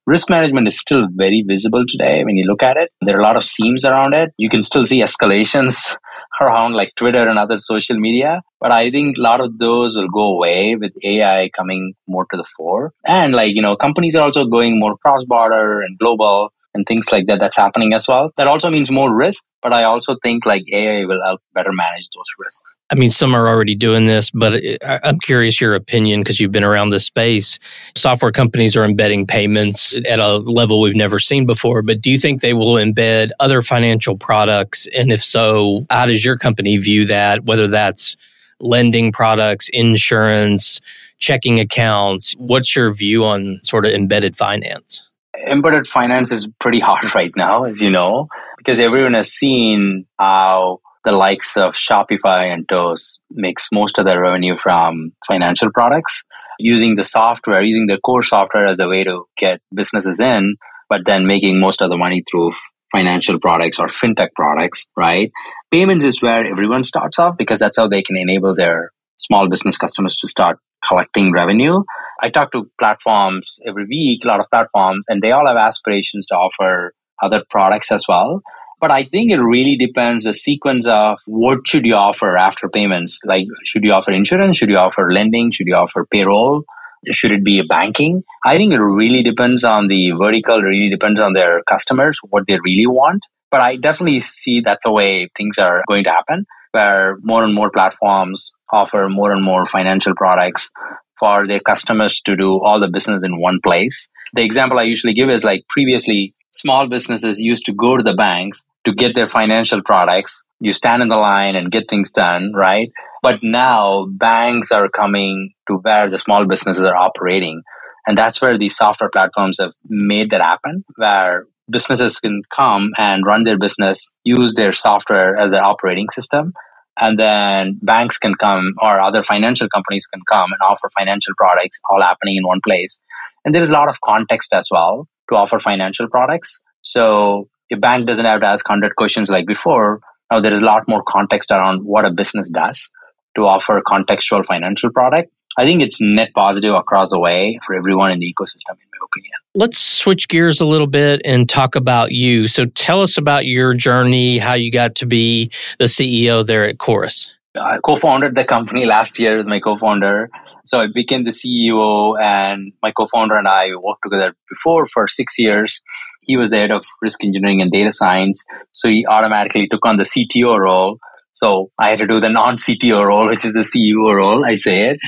Risk 0.10 0.28
management 0.28 0.68
is 0.68 0.80
still 0.80 1.06
very 1.12 1.44
visible 1.48 1.84
today 1.88 2.24
when 2.24 2.36
you 2.36 2.44
look 2.48 2.64
at 2.64 2.78
it. 2.78 2.90
There 3.00 3.16
are 3.16 3.20
a 3.20 3.24
lot 3.24 3.38
of 3.38 3.44
seams 3.44 3.86
around 3.86 4.16
it. 4.16 4.34
You 4.40 4.50
can 4.50 4.64
still 4.64 4.84
see 4.84 5.04
escalations 5.04 5.96
around 6.42 6.74
like 6.74 6.94
Twitter 6.96 7.28
and 7.28 7.38
other 7.38 7.60
social 7.60 7.96
media. 7.96 8.42
But 8.60 8.72
I 8.72 8.90
think 8.90 9.18
a 9.20 9.22
lot 9.22 9.40
of 9.40 9.60
those 9.60 9.96
will 9.96 10.10
go 10.12 10.34
away 10.34 10.76
with 10.76 10.94
AI 11.04 11.52
coming 11.56 11.94
more 12.08 12.26
to 12.32 12.38
the 12.38 12.46
fore. 12.58 12.92
And 13.06 13.36
like, 13.36 13.52
you 13.54 13.62
know, 13.62 13.76
companies 13.76 14.16
are 14.16 14.24
also 14.24 14.46
going 14.46 14.80
more 14.80 14.98
cross 14.98 15.24
border 15.26 15.82
and 15.82 15.96
global 16.00 16.52
and 16.74 16.86
things 16.88 17.12
like 17.12 17.26
that 17.28 17.40
that's 17.40 17.58
happening 17.58 17.94
as 17.94 18.08
well. 18.08 18.32
That 18.38 18.48
also 18.48 18.70
means 18.70 18.92
more 18.92 19.14
risk, 19.14 19.44
but 19.62 19.74
I 19.74 19.84
also 19.84 20.16
think 20.22 20.46
like 20.46 20.64
AI 20.72 21.06
will 21.06 21.22
help 21.26 21.42
better 21.54 21.72
manage 21.72 22.08
those 22.16 22.26
risks. 22.38 22.76
I 22.92 22.96
mean, 22.96 23.10
some 23.10 23.36
are 23.36 23.48
already 23.48 23.76
doing 23.76 24.06
this, 24.06 24.30
but 24.32 24.62
I'm 25.04 25.20
curious 25.20 25.60
your 25.60 25.76
opinion 25.76 26.22
because 26.22 26.40
you've 26.40 26.52
been 26.52 26.64
around 26.64 26.90
this 26.90 27.06
space. 27.06 27.60
Software 27.96 28.32
companies 28.32 28.76
are 28.76 28.86
embedding 28.86 29.26
payments 29.26 29.98
at 30.08 30.20
a 30.20 30.38
level 30.38 30.80
we've 30.82 30.96
never 30.96 31.20
seen 31.20 31.46
before, 31.46 31.82
but 31.82 32.02
do 32.02 32.10
you 32.10 32.20
think 32.20 32.42
they 32.42 32.54
will 32.54 32.76
embed 32.76 33.30
other 33.40 33.62
financial 33.62 34.18
products? 34.18 34.88
And 34.96 35.12
if 35.12 35.24
so, 35.24 35.86
how 35.90 36.06
does 36.06 36.24
your 36.24 36.38
company 36.38 36.78
view 36.78 37.06
that, 37.06 37.46
whether 37.46 37.68
that's 37.68 38.16
lending 38.62 39.12
products, 39.12 39.70
insurance, 39.70 40.82
checking 41.18 41.60
accounts? 41.60 42.34
What's 42.38 42.76
your 42.76 42.94
view 42.94 43.26
on 43.26 43.60
sort 43.64 43.86
of 43.86 43.94
embedded 43.94 44.36
finance? 44.36 45.09
Embedded 45.48 45.88
finance 45.88 46.32
is 46.32 46.48
pretty 46.60 46.80
hard 46.80 47.06
right 47.16 47.32
now, 47.36 47.66
as 47.66 47.82
you 47.82 47.92
know, 47.92 48.28
because 48.58 48.80
everyone 48.80 49.14
has 49.14 49.32
seen 49.32 50.06
how 50.20 50.80
the 51.06 51.12
likes 51.12 51.56
of 51.56 51.74
Shopify 51.74 52.54
and 52.54 52.68
Toast 52.68 53.20
makes 53.32 53.68
most 53.72 53.98
of 54.00 54.06
their 54.06 54.22
revenue 54.22 54.56
from 54.62 55.14
financial 55.28 55.70
products 55.74 56.24
using 56.60 56.96
the 56.96 57.06
software, 57.06 57.62
using 57.62 57.88
the 57.88 57.98
core 58.06 58.24
software 58.24 58.68
as 58.68 58.80
a 58.80 58.88
way 58.88 59.04
to 59.06 59.24
get 59.38 59.62
businesses 59.74 60.20
in, 60.20 60.56
but 60.90 61.02
then 61.06 61.26
making 61.26 61.60
most 61.60 61.82
of 61.82 61.90
the 61.90 61.98
money 61.98 62.24
through 62.30 62.52
financial 62.92 63.40
products 63.40 63.80
or 63.80 63.88
fintech 63.88 64.30
products, 64.36 64.88
right? 64.98 65.32
Payments 65.72 66.04
is 66.04 66.22
where 66.22 66.44
everyone 66.44 66.84
starts 66.84 67.20
off 67.20 67.36
because 67.38 67.60
that's 67.60 67.78
how 67.78 67.88
they 67.88 68.02
can 68.02 68.18
enable 68.18 68.56
their 68.56 68.92
small 69.18 69.48
business 69.50 69.78
customers 69.78 70.18
to 70.18 70.28
start 70.28 70.58
collecting 70.88 71.32
revenue. 71.32 71.84
I 72.22 72.30
talk 72.30 72.52
to 72.52 72.70
platforms 72.80 73.60
every 73.68 73.86
week, 73.86 74.24
a 74.24 74.28
lot 74.28 74.40
of 74.40 74.48
platforms, 74.50 75.06
and 75.08 75.22
they 75.22 75.32
all 75.32 75.48
have 75.48 75.58
aspirations 75.58 76.26
to 76.28 76.36
offer 76.36 76.94
other 77.22 77.44
products 77.50 77.92
as 77.92 78.06
well. 78.08 78.42
But 78.82 78.92
I 78.92 79.04
think 79.04 79.32
it 79.32 79.42
really 79.42 79.76
depends 79.78 80.26
the 80.26 80.34
sequence 80.34 80.88
of 80.88 81.20
what 81.26 81.68
should 81.68 81.86
you 81.86 81.96
offer 81.96 82.38
after 82.38 82.70
payments. 82.70 83.20
Like, 83.26 83.46
should 83.66 83.84
you 83.84 83.92
offer 83.92 84.12
insurance? 84.12 84.58
Should 84.58 84.70
you 84.70 84.78
offer 84.78 85.12
lending? 85.12 85.52
Should 85.52 85.68
you 85.68 85.76
offer 85.76 86.06
payroll? 86.10 86.64
Should 87.12 87.32
it 87.32 87.44
be 87.44 87.60
a 87.60 87.64
banking? 87.64 88.24
I 88.46 88.58
think 88.58 88.74
it 88.74 88.82
really 88.82 89.24
depends 89.24 89.64
on 89.64 89.88
the 89.88 90.12
vertical, 90.12 90.62
really 90.62 90.90
depends 90.90 91.20
on 91.20 91.34
their 91.34 91.62
customers, 91.64 92.20
what 92.30 92.44
they 92.48 92.58
really 92.64 92.88
want. 92.88 93.26
But 93.52 93.62
I 93.62 93.78
definitely 93.78 94.22
see 94.22 94.62
that's 94.64 94.84
the 94.84 94.92
way 94.92 95.30
things 95.38 95.58
are 95.58 95.84
going 95.88 96.04
to 96.04 96.12
happen, 96.12 96.46
where 96.72 97.18
more 97.22 97.44
and 97.44 97.54
more 97.54 97.72
platforms 97.72 98.52
offer 98.72 99.08
more 99.10 99.32
and 99.32 99.44
more 99.44 99.66
financial 99.66 100.14
products 100.16 100.72
for 101.20 101.48
their 101.48 101.60
customers 101.60 102.22
to 102.26 102.36
do 102.36 102.60
all 102.64 102.80
the 102.80 102.88
business 102.88 103.24
in 103.24 103.40
one 103.40 103.60
place. 103.62 104.10
The 104.34 104.44
example 104.44 104.80
I 104.80 104.84
usually 104.84 105.14
give 105.14 105.30
is 105.30 105.44
like 105.44 105.66
previously, 105.70 106.34
small 106.52 106.88
businesses 106.88 107.40
used 107.40 107.66
to 107.66 107.74
go 107.74 107.98
to 107.98 108.04
the 108.04 108.14
banks 108.14 108.64
to 108.86 108.94
get 108.94 109.16
their 109.16 109.30
financial 109.30 109.82
products. 109.84 110.42
You 110.60 110.74
stand 110.74 111.02
in 111.02 111.10
the 111.10 111.16
line 111.16 111.56
and 111.56 111.72
get 111.72 111.90
things 111.90 112.12
done, 112.12 112.52
right? 112.54 112.92
But 113.22 113.40
now 113.44 114.08
banks 114.10 114.72
are 114.72 114.90
coming 114.90 115.54
to 115.68 115.76
where 115.76 116.10
the 116.10 116.18
small 116.18 116.48
businesses 116.48 116.84
are 116.84 116.96
operating. 116.96 117.62
And 118.08 118.18
that's 118.18 118.42
where 118.42 118.58
these 118.58 118.78
software 118.78 119.10
platforms 119.10 119.58
have 119.60 119.74
made 119.88 120.32
that 120.32 120.42
happen, 120.42 120.84
where 120.96 121.46
businesses 121.70 122.20
can 122.20 122.42
come 122.56 122.92
and 122.98 123.26
run 123.26 123.44
their 123.44 123.58
business, 123.58 124.10
use 124.24 124.54
their 124.56 124.74
software 124.74 125.38
as 125.38 125.52
their 125.52 125.64
operating 125.64 126.08
system, 126.10 126.54
and 127.00 127.18
then 127.18 127.80
banks 127.82 128.18
can 128.18 128.36
come 128.36 128.74
or 128.82 129.00
other 129.00 129.24
financial 129.24 129.70
companies 129.70 130.06
can 130.06 130.22
come 130.30 130.52
and 130.52 130.62
offer 130.62 130.90
financial 130.98 131.34
products 131.38 131.80
all 131.90 132.02
happening 132.02 132.38
in 132.38 132.46
one 132.46 132.60
place. 132.66 133.00
And 133.46 133.56
there 133.56 133.62
is 133.62 133.70
a 133.70 133.74
lot 133.74 133.90
of 133.90 134.02
context 134.04 134.54
as 134.54 134.68
well 134.70 135.08
to 135.30 135.36
offer 135.36 135.60
financial 135.60 136.10
products. 136.10 136.62
So 136.82 137.48
a 137.72 137.78
bank 137.78 138.08
doesn't 138.08 138.26
have 138.26 138.42
to 138.42 138.48
ask 138.48 138.68
100 138.68 138.96
questions 138.96 139.30
like 139.30 139.46
before. 139.46 140.02
Now 140.32 140.42
there 140.42 140.54
is 140.54 140.60
a 140.60 140.66
lot 140.66 140.88
more 140.88 141.04
context 141.08 141.52
around 141.52 141.82
what 141.84 142.06
a 142.06 142.12
business 142.12 142.50
does 142.50 142.90
to 143.36 143.44
offer 143.44 143.82
contextual 143.88 144.46
financial 144.46 144.92
product 144.92 145.32
I 145.60 145.66
think 145.66 145.82
it's 145.82 146.00
net 146.00 146.30
positive 146.34 146.74
across 146.74 147.10
the 147.10 147.20
way 147.20 147.60
for 147.66 147.76
everyone 147.76 148.12
in 148.12 148.20
the 148.20 148.34
ecosystem, 148.34 148.72
in 148.72 148.88
my 148.94 149.06
opinion. 149.12 149.34
Let's 149.56 149.78
switch 149.78 150.30
gears 150.30 150.62
a 150.62 150.66
little 150.66 150.88
bit 150.88 151.22
and 151.26 151.50
talk 151.50 151.76
about 151.76 152.14
you. 152.14 152.48
So 152.48 152.68
tell 152.68 153.02
us 153.02 153.18
about 153.18 153.46
your 153.46 153.74
journey, 153.74 154.38
how 154.38 154.54
you 154.54 154.72
got 154.72 154.96
to 154.96 155.06
be 155.06 155.52
the 155.78 155.86
CEO 155.86 156.48
there 156.48 156.64
at 156.64 156.78
Coris. 156.78 157.36
I 157.60 157.80
co 157.84 157.98
founded 157.98 158.36
the 158.36 158.46
company 158.46 158.86
last 158.86 159.20
year 159.20 159.36
with 159.36 159.48
my 159.48 159.60
co 159.60 159.78
founder. 159.78 160.30
So 160.64 160.80
I 160.80 160.88
became 160.88 161.26
the 161.26 161.32
CEO, 161.32 162.18
and 162.22 162.72
my 162.82 162.92
co 162.92 163.08
founder 163.08 163.36
and 163.36 163.48
I 163.48 163.76
worked 163.84 164.04
together 164.04 164.34
before 164.50 164.88
for 164.88 165.10
six 165.10 165.38
years. 165.38 165.82
He 166.22 166.38
was 166.38 166.52
the 166.52 166.58
head 166.58 166.72
of 166.72 166.86
risk 167.02 167.22
engineering 167.26 167.62
and 167.62 167.70
data 167.70 167.92
science. 167.92 168.46
So 168.72 168.88
he 168.88 169.06
automatically 169.06 169.68
took 169.68 169.86
on 169.86 169.98
the 169.98 170.04
CTO 170.04 170.58
role. 170.58 171.00
So 171.34 171.70
I 171.78 171.90
had 171.90 172.00
to 172.00 172.08
do 172.08 172.22
the 172.22 172.30
non 172.30 172.56
CTO 172.56 173.06
role, 173.06 173.28
which 173.28 173.44
is 173.44 173.56
the 173.56 173.62
CEO 173.62 174.16
role, 174.16 174.46
I 174.46 174.56
say 174.56 174.92
it 174.92 175.00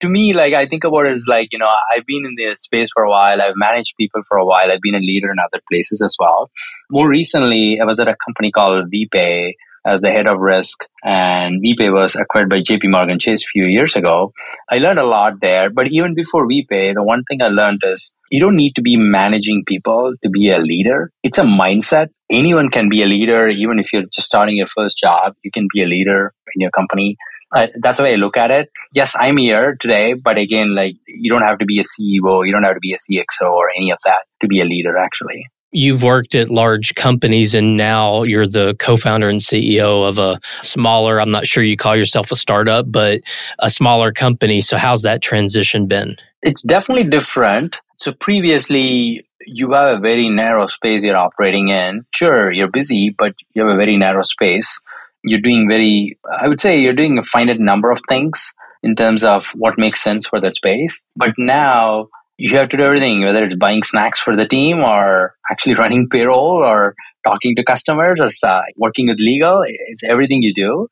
to 0.00 0.08
me, 0.08 0.32
like 0.32 0.54
I 0.54 0.66
think 0.66 0.84
about 0.84 1.06
it 1.06 1.12
as 1.14 1.26
like, 1.28 1.48
you 1.52 1.58
know, 1.58 1.70
I've 1.92 2.06
been 2.06 2.24
in 2.26 2.34
the 2.36 2.56
space 2.56 2.90
for 2.92 3.04
a 3.04 3.10
while. 3.10 3.40
I've 3.40 3.54
managed 3.56 3.94
people 3.98 4.22
for 4.28 4.36
a 4.36 4.44
while. 4.44 4.70
I've 4.70 4.82
been 4.82 4.94
a 4.94 4.98
leader 4.98 5.30
in 5.30 5.38
other 5.38 5.62
places 5.70 6.00
as 6.02 6.16
well. 6.18 6.50
More 6.90 7.08
recently, 7.08 7.78
I 7.80 7.84
was 7.84 8.00
at 8.00 8.08
a 8.08 8.16
company 8.24 8.50
called 8.50 8.90
WePay 8.92 9.52
as 9.86 10.00
the 10.00 10.10
head 10.10 10.26
of 10.26 10.40
risk 10.40 10.86
and 11.04 11.62
WePay 11.62 11.92
was 11.92 12.16
acquired 12.16 12.48
by 12.48 12.56
JP 12.56 12.84
Morgan 12.84 13.18
Chase 13.18 13.42
a 13.42 13.52
few 13.52 13.66
years 13.66 13.94
ago. 13.94 14.32
I 14.70 14.76
learned 14.76 14.98
a 14.98 15.04
lot 15.04 15.34
there, 15.42 15.68
but 15.70 15.88
even 15.90 16.14
before 16.14 16.48
WePay, 16.48 16.94
the 16.94 17.02
one 17.02 17.22
thing 17.24 17.42
I 17.42 17.48
learned 17.48 17.82
is 17.84 18.12
you 18.30 18.40
don't 18.40 18.56
need 18.56 18.74
to 18.76 18.82
be 18.82 18.96
managing 18.96 19.62
people 19.66 20.14
to 20.22 20.30
be 20.30 20.50
a 20.50 20.58
leader. 20.58 21.10
It's 21.22 21.38
a 21.38 21.42
mindset. 21.42 22.08
Anyone 22.30 22.70
can 22.70 22.88
be 22.88 23.02
a 23.02 23.06
leader, 23.06 23.48
even 23.48 23.78
if 23.78 23.92
you're 23.92 24.04
just 24.04 24.26
starting 24.26 24.56
your 24.56 24.68
first 24.74 24.96
job, 24.98 25.34
you 25.44 25.50
can 25.50 25.68
be 25.72 25.82
a 25.82 25.86
leader 25.86 26.32
in 26.54 26.60
your 26.60 26.70
company. 26.70 27.16
Uh, 27.54 27.68
that's 27.80 27.98
the 27.98 28.04
way 28.04 28.12
I 28.12 28.16
look 28.16 28.36
at 28.36 28.50
it. 28.50 28.70
Yes, 28.92 29.14
I'm 29.18 29.36
here 29.36 29.76
today, 29.80 30.14
but 30.14 30.38
again, 30.38 30.74
like 30.74 30.96
you 31.06 31.30
don't 31.30 31.42
have 31.42 31.58
to 31.58 31.64
be 31.64 31.78
a 31.78 31.84
CEO, 31.84 32.44
you 32.44 32.52
don't 32.52 32.64
have 32.64 32.74
to 32.74 32.80
be 32.80 32.92
a 32.92 32.96
CXO 32.96 33.48
or 33.48 33.70
any 33.76 33.92
of 33.92 33.98
that 34.04 34.24
to 34.40 34.48
be 34.48 34.60
a 34.60 34.64
leader, 34.64 34.96
actually. 34.98 35.46
You've 35.70 36.02
worked 36.02 36.34
at 36.34 36.50
large 36.50 36.94
companies 36.94 37.54
and 37.54 37.76
now 37.76 38.22
you're 38.22 38.46
the 38.46 38.76
co 38.78 38.96
founder 38.96 39.28
and 39.28 39.40
CEO 39.40 40.08
of 40.08 40.18
a 40.18 40.40
smaller, 40.62 41.20
I'm 41.20 41.30
not 41.30 41.46
sure 41.46 41.62
you 41.62 41.76
call 41.76 41.96
yourself 41.96 42.30
a 42.30 42.36
startup, 42.36 42.90
but 42.90 43.22
a 43.58 43.70
smaller 43.70 44.12
company. 44.12 44.60
So, 44.60 44.76
how's 44.76 45.02
that 45.02 45.22
transition 45.22 45.86
been? 45.86 46.16
It's 46.42 46.62
definitely 46.62 47.10
different. 47.10 47.76
So, 47.96 48.12
previously, 48.12 49.26
you 49.46 49.72
have 49.72 49.98
a 49.98 50.00
very 50.00 50.28
narrow 50.28 50.68
space 50.68 51.02
you're 51.02 51.16
operating 51.16 51.68
in. 51.68 52.04
Sure, 52.14 52.52
you're 52.52 52.70
busy, 52.70 53.14
but 53.16 53.34
you 53.54 53.66
have 53.66 53.74
a 53.74 53.76
very 53.76 53.96
narrow 53.96 54.22
space 54.22 54.80
you're 55.24 55.40
doing 55.40 55.66
very, 55.68 56.18
I 56.40 56.48
would 56.48 56.60
say 56.60 56.78
you're 56.78 56.94
doing 56.94 57.18
a 57.18 57.24
finite 57.24 57.60
number 57.60 57.90
of 57.90 58.00
things 58.08 58.52
in 58.82 58.94
terms 58.94 59.24
of 59.24 59.44
what 59.54 59.78
makes 59.78 60.02
sense 60.02 60.26
for 60.26 60.40
that 60.40 60.56
space. 60.56 61.00
But 61.16 61.30
now 61.38 62.08
you 62.36 62.56
have 62.58 62.68
to 62.70 62.76
do 62.76 62.82
everything, 62.82 63.24
whether 63.24 63.44
it's 63.44 63.56
buying 63.56 63.82
snacks 63.82 64.20
for 64.20 64.36
the 64.36 64.46
team 64.46 64.80
or 64.80 65.34
actually 65.50 65.74
running 65.78 66.08
payroll 66.10 66.62
or 66.62 66.94
talking 67.26 67.56
to 67.56 67.64
customers 67.64 68.20
or 68.20 68.48
uh, 68.48 68.60
working 68.76 69.08
with 69.08 69.18
legal. 69.18 69.62
It's 69.88 70.04
everything 70.04 70.42
you 70.42 70.52
do. 70.54 70.88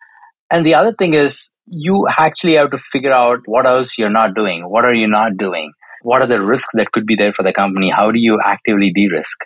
And 0.50 0.66
the 0.66 0.74
other 0.74 0.94
thing 0.98 1.14
is 1.14 1.50
you 1.66 2.06
actually 2.18 2.56
have 2.56 2.70
to 2.70 2.78
figure 2.92 3.12
out 3.12 3.40
what 3.46 3.66
else 3.66 3.96
you're 3.98 4.10
not 4.10 4.34
doing. 4.34 4.68
What 4.68 4.84
are 4.84 4.94
you 4.94 5.06
not 5.08 5.36
doing? 5.38 5.72
What 6.02 6.22
are 6.22 6.26
the 6.26 6.42
risks 6.42 6.74
that 6.74 6.92
could 6.92 7.06
be 7.06 7.16
there 7.16 7.32
for 7.32 7.42
the 7.42 7.52
company? 7.52 7.90
How 7.90 8.10
do 8.10 8.18
you 8.18 8.38
actively 8.44 8.92
de-risk? 8.94 9.38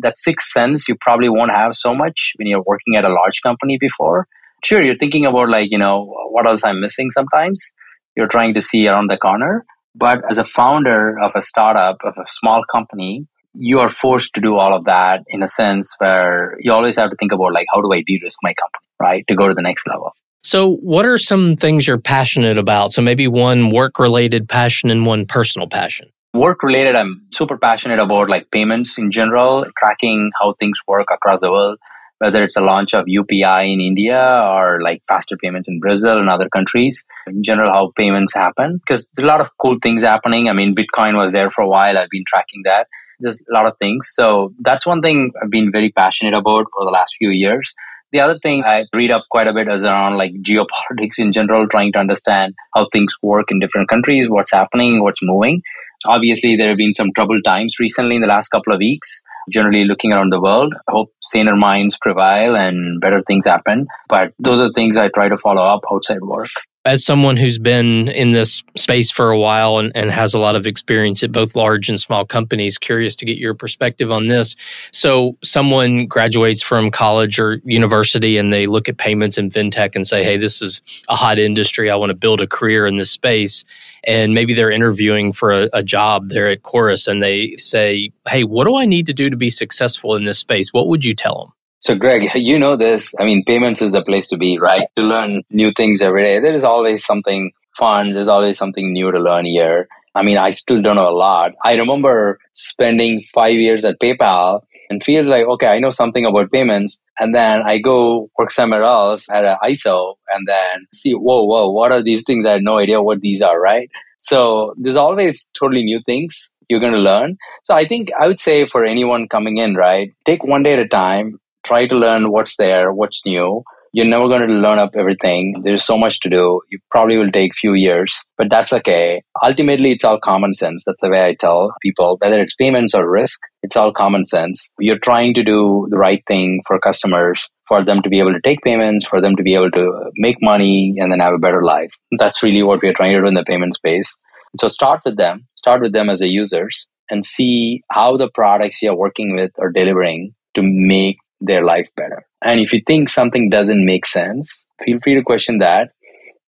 That 0.00 0.18
sixth 0.18 0.48
sense 0.48 0.88
you 0.88 0.96
probably 1.00 1.28
won't 1.28 1.50
have 1.50 1.72
so 1.74 1.94
much 1.94 2.32
when 2.36 2.46
you're 2.46 2.62
working 2.66 2.96
at 2.96 3.04
a 3.04 3.12
large 3.12 3.40
company 3.42 3.78
before. 3.80 4.26
Sure, 4.64 4.82
you're 4.82 4.98
thinking 4.98 5.26
about 5.26 5.48
like, 5.48 5.70
you 5.70 5.78
know, 5.78 6.14
what 6.30 6.46
else 6.46 6.64
I'm 6.64 6.80
missing 6.80 7.10
sometimes. 7.10 7.72
You're 8.16 8.28
trying 8.28 8.54
to 8.54 8.60
see 8.60 8.86
around 8.86 9.10
the 9.10 9.16
corner. 9.16 9.64
But 9.94 10.22
as 10.30 10.38
a 10.38 10.44
founder 10.44 11.18
of 11.18 11.32
a 11.34 11.42
startup, 11.42 11.98
of 12.04 12.14
a 12.16 12.24
small 12.28 12.62
company, 12.70 13.26
you 13.54 13.80
are 13.80 13.90
forced 13.90 14.34
to 14.34 14.40
do 14.40 14.56
all 14.56 14.74
of 14.74 14.84
that 14.84 15.20
in 15.28 15.42
a 15.42 15.48
sense 15.48 15.94
where 15.98 16.56
you 16.60 16.72
always 16.72 16.96
have 16.96 17.10
to 17.10 17.16
think 17.16 17.32
about 17.32 17.52
like, 17.52 17.66
how 17.72 17.82
do 17.82 17.92
I 17.92 18.02
de-risk 18.06 18.38
my 18.42 18.54
company, 18.54 18.86
right? 19.00 19.24
To 19.28 19.34
go 19.34 19.48
to 19.48 19.54
the 19.54 19.62
next 19.62 19.86
level. 19.86 20.12
So, 20.44 20.76
what 20.76 21.04
are 21.04 21.18
some 21.18 21.54
things 21.54 21.86
you're 21.86 22.00
passionate 22.00 22.58
about? 22.58 22.92
So, 22.92 23.02
maybe 23.02 23.28
one 23.28 23.70
work 23.70 23.98
related 23.98 24.48
passion 24.48 24.90
and 24.90 25.06
one 25.06 25.26
personal 25.26 25.68
passion 25.68 26.08
work 26.34 26.62
related 26.62 26.96
i'm 26.96 27.26
super 27.32 27.58
passionate 27.58 27.98
about 27.98 28.28
like 28.28 28.50
payments 28.50 28.98
in 28.98 29.10
general 29.10 29.64
tracking 29.78 30.30
how 30.40 30.54
things 30.58 30.78
work 30.86 31.08
across 31.12 31.40
the 31.40 31.50
world 31.50 31.78
whether 32.22 32.44
it's 32.44 32.56
a 32.56 32.60
launch 32.60 32.94
of 32.94 33.06
UPI 33.06 33.72
in 33.74 33.80
India 33.80 34.16
or 34.44 34.80
like 34.80 35.02
faster 35.08 35.36
payments 35.36 35.68
in 35.68 35.80
Brazil 35.80 36.18
and 36.18 36.30
other 36.30 36.48
countries. 36.48 37.04
In 37.26 37.42
general, 37.42 37.72
how 37.72 37.92
payments 37.96 38.32
happen 38.32 38.78
because 38.78 39.08
there's 39.16 39.28
a 39.28 39.28
lot 39.28 39.40
of 39.40 39.48
cool 39.60 39.76
things 39.82 40.04
happening. 40.04 40.48
I 40.48 40.52
mean, 40.52 40.72
Bitcoin 40.72 41.16
was 41.16 41.32
there 41.32 41.50
for 41.50 41.62
a 41.62 41.68
while. 41.68 41.98
I've 41.98 42.10
been 42.10 42.22
tracking 42.24 42.62
that. 42.64 42.86
Just 43.20 43.40
a 43.40 43.52
lot 43.52 43.66
of 43.66 43.76
things. 43.78 44.08
So 44.12 44.54
that's 44.60 44.86
one 44.86 45.02
thing 45.02 45.32
I've 45.42 45.50
been 45.50 45.72
very 45.72 45.90
passionate 45.90 46.34
about 46.34 46.66
for 46.72 46.84
the 46.84 46.92
last 46.92 47.16
few 47.18 47.30
years. 47.30 47.74
The 48.12 48.20
other 48.20 48.38
thing 48.38 48.62
I 48.62 48.84
read 48.94 49.10
up 49.10 49.24
quite 49.28 49.48
a 49.48 49.52
bit 49.52 49.66
is 49.66 49.82
around 49.82 50.16
like 50.16 50.30
geopolitics 50.42 51.18
in 51.18 51.32
general, 51.32 51.66
trying 51.66 51.92
to 51.94 51.98
understand 51.98 52.54
how 52.72 52.86
things 52.92 53.16
work 53.20 53.50
in 53.50 53.58
different 53.58 53.88
countries, 53.88 54.28
what's 54.28 54.52
happening, 54.52 55.02
what's 55.02 55.20
moving. 55.22 55.60
Obviously, 56.06 56.56
there 56.56 56.68
have 56.68 56.78
been 56.78 56.94
some 56.94 57.12
troubled 57.14 57.42
times 57.44 57.76
recently 57.78 58.16
in 58.16 58.22
the 58.22 58.28
last 58.28 58.48
couple 58.48 58.72
of 58.72 58.78
weeks 58.78 59.22
generally 59.50 59.84
looking 59.84 60.12
around 60.12 60.30
the 60.30 60.40
world. 60.40 60.74
I 60.88 60.92
hope 60.92 61.12
saner 61.20 61.56
minds 61.56 61.98
prevail 62.00 62.54
and 62.54 63.00
better 63.00 63.22
things 63.26 63.46
happen. 63.46 63.86
But 64.08 64.32
those 64.38 64.60
are 64.60 64.70
things 64.72 64.96
I 64.96 65.08
try 65.08 65.28
to 65.28 65.38
follow 65.38 65.62
up 65.62 65.80
outside 65.92 66.20
work 66.20 66.50
as 66.84 67.04
someone 67.04 67.36
who's 67.36 67.58
been 67.58 68.08
in 68.08 68.32
this 68.32 68.62
space 68.76 69.10
for 69.10 69.30
a 69.30 69.38
while 69.38 69.78
and, 69.78 69.92
and, 69.94 70.10
has 70.10 70.34
a 70.34 70.38
lot 70.38 70.56
of 70.56 70.66
experience 70.66 71.22
at 71.22 71.30
both 71.30 71.54
large 71.54 71.88
and 71.88 72.00
small 72.00 72.24
companies, 72.24 72.76
curious 72.76 73.14
to 73.16 73.24
get 73.24 73.38
your 73.38 73.54
perspective 73.54 74.10
on 74.10 74.26
this. 74.26 74.56
So, 74.90 75.36
someone 75.44 76.06
graduates 76.06 76.62
from 76.62 76.90
college 76.90 77.38
or 77.38 77.60
university 77.64 78.36
and 78.36 78.52
they 78.52 78.66
look 78.66 78.88
at 78.88 78.98
payments 78.98 79.38
and 79.38 79.50
fintech 79.52 79.94
and 79.94 80.06
say, 80.06 80.24
Hey, 80.24 80.36
this 80.36 80.60
is 80.60 80.82
a 81.08 81.14
hot 81.14 81.38
industry. 81.38 81.88
I 81.90 81.96
want 81.96 82.10
to 82.10 82.16
build 82.16 82.40
a 82.40 82.46
career 82.46 82.86
in 82.86 82.96
this 82.96 83.10
space. 83.10 83.64
And 84.04 84.34
maybe 84.34 84.52
they're 84.52 84.70
interviewing 84.70 85.32
for 85.32 85.52
a, 85.52 85.68
a 85.72 85.82
job 85.84 86.30
there 86.30 86.48
at 86.48 86.64
Coris 86.64 87.06
and 87.06 87.22
they 87.22 87.56
say, 87.58 88.12
Hey, 88.26 88.42
what 88.42 88.64
do 88.64 88.76
I 88.76 88.86
need 88.86 89.06
to 89.06 89.14
do 89.14 89.30
to 89.30 89.36
be 89.36 89.50
successful 89.50 90.16
in 90.16 90.24
this 90.24 90.40
space? 90.40 90.72
What 90.72 90.88
would 90.88 91.04
you 91.04 91.14
tell 91.14 91.44
them? 91.44 91.52
So, 91.82 91.96
Greg, 91.96 92.30
you 92.34 92.58
know 92.58 92.76
this. 92.76 93.12
I 93.18 93.24
mean, 93.24 93.42
payments 93.44 93.82
is 93.82 93.92
the 93.92 94.02
place 94.02 94.28
to 94.28 94.36
be, 94.36 94.58
right? 94.58 94.82
To 94.96 95.02
learn 95.02 95.42
new 95.50 95.72
things 95.76 96.00
every 96.00 96.22
day. 96.22 96.38
There 96.38 96.54
is 96.54 96.62
always 96.64 97.04
something 97.04 97.50
fun. 97.76 98.12
There's 98.14 98.28
always 98.28 98.56
something 98.56 98.92
new 98.92 99.10
to 99.10 99.18
learn 99.18 99.46
here. 99.46 99.88
I 100.14 100.22
mean, 100.22 100.38
I 100.38 100.52
still 100.52 100.80
don't 100.80 100.96
know 100.96 101.08
a 101.08 101.18
lot. 101.26 101.52
I 101.64 101.74
remember 101.74 102.38
spending 102.52 103.24
five 103.34 103.54
years 103.54 103.84
at 103.84 103.98
PayPal 104.00 104.60
and 104.90 105.02
feel 105.02 105.24
like, 105.24 105.44
okay, 105.46 105.66
I 105.66 105.80
know 105.80 105.90
something 105.90 106.24
about 106.24 106.52
payments. 106.52 107.00
And 107.18 107.34
then 107.34 107.62
I 107.66 107.78
go 107.78 108.30
work 108.38 108.50
somewhere 108.52 108.84
else 108.84 109.28
at 109.30 109.44
an 109.44 109.56
ISO 109.64 110.14
and 110.32 110.46
then 110.46 110.86
see, 110.94 111.12
whoa, 111.12 111.44
whoa, 111.44 111.70
what 111.70 111.90
are 111.92 112.02
these 112.02 112.22
things? 112.24 112.46
I 112.46 112.52
had 112.52 112.62
no 112.62 112.78
idea 112.78 113.02
what 113.02 113.20
these 113.20 113.42
are, 113.42 113.60
right? 113.60 113.90
So 114.18 114.74
there's 114.78 114.96
always 114.96 115.46
totally 115.58 115.82
new 115.82 116.00
things 116.06 116.52
you're 116.68 116.80
going 116.80 116.92
to 116.92 116.98
learn. 116.98 117.36
So 117.64 117.74
I 117.74 117.86
think 117.86 118.10
I 118.20 118.28
would 118.28 118.40
say 118.40 118.66
for 118.68 118.84
anyone 118.84 119.28
coming 119.28 119.56
in, 119.58 119.74
right, 119.74 120.12
take 120.26 120.44
one 120.44 120.62
day 120.62 120.74
at 120.74 120.78
a 120.78 120.88
time, 120.88 121.38
try 121.64 121.86
to 121.86 121.94
learn 121.94 122.30
what's 122.30 122.56
there, 122.56 122.92
what's 122.92 123.22
new. 123.24 123.62
You're 123.94 124.06
never 124.06 124.26
going 124.26 124.48
to 124.48 124.54
learn 124.54 124.78
up 124.78 124.92
everything. 124.96 125.60
There's 125.62 125.84
so 125.84 125.98
much 125.98 126.20
to 126.20 126.30
do. 126.30 126.62
You 126.70 126.78
probably 126.90 127.18
will 127.18 127.30
take 127.30 127.52
few 127.54 127.74
years, 127.74 128.10
but 128.38 128.48
that's 128.48 128.72
okay. 128.72 129.22
Ultimately, 129.44 129.92
it's 129.92 130.02
all 130.02 130.18
common 130.18 130.54
sense. 130.54 130.84
That's 130.86 131.02
the 131.02 131.10
way 131.10 131.22
I 131.22 131.36
tell 131.38 131.74
people, 131.82 132.16
whether 132.22 132.40
it's 132.40 132.54
payments 132.54 132.94
or 132.94 133.10
risk, 133.10 133.38
it's 133.62 133.76
all 133.76 133.92
common 133.92 134.24
sense. 134.24 134.72
You're 134.78 134.98
trying 134.98 135.34
to 135.34 135.44
do 135.44 135.88
the 135.90 135.98
right 135.98 136.22
thing 136.26 136.62
for 136.66 136.80
customers, 136.80 137.46
for 137.68 137.84
them 137.84 138.00
to 138.00 138.08
be 138.08 138.18
able 138.18 138.32
to 138.32 138.40
take 138.40 138.62
payments, 138.62 139.06
for 139.06 139.20
them 139.20 139.36
to 139.36 139.42
be 139.42 139.54
able 139.54 139.70
to 139.72 140.10
make 140.16 140.36
money 140.40 140.94
and 140.96 141.12
then 141.12 141.20
have 141.20 141.34
a 141.34 141.38
better 141.38 141.62
life. 141.62 141.92
That's 142.18 142.42
really 142.42 142.62
what 142.62 142.80
we're 142.82 142.94
trying 142.94 143.12
to 143.12 143.20
do 143.20 143.28
in 143.28 143.34
the 143.34 143.44
payment 143.44 143.74
space. 143.74 144.18
So 144.58 144.68
start 144.68 145.02
with 145.04 145.18
them, 145.18 145.46
start 145.56 145.82
with 145.82 145.92
them 145.92 146.08
as 146.08 146.22
a 146.22 146.28
users 146.28 146.88
and 147.10 147.26
see 147.26 147.82
how 147.90 148.16
the 148.16 148.30
products 148.32 148.80
you're 148.80 148.96
working 148.96 149.36
with 149.36 149.50
are 149.58 149.70
delivering 149.70 150.34
to 150.54 150.62
make 150.62 151.18
their 151.46 151.64
life 151.64 151.88
better. 151.96 152.24
And 152.42 152.60
if 152.60 152.72
you 152.72 152.80
think 152.86 153.08
something 153.08 153.50
doesn't 153.50 153.84
make 153.84 154.06
sense, 154.06 154.64
feel 154.84 154.98
free 155.02 155.14
to 155.14 155.22
question 155.22 155.58
that. 155.58 155.90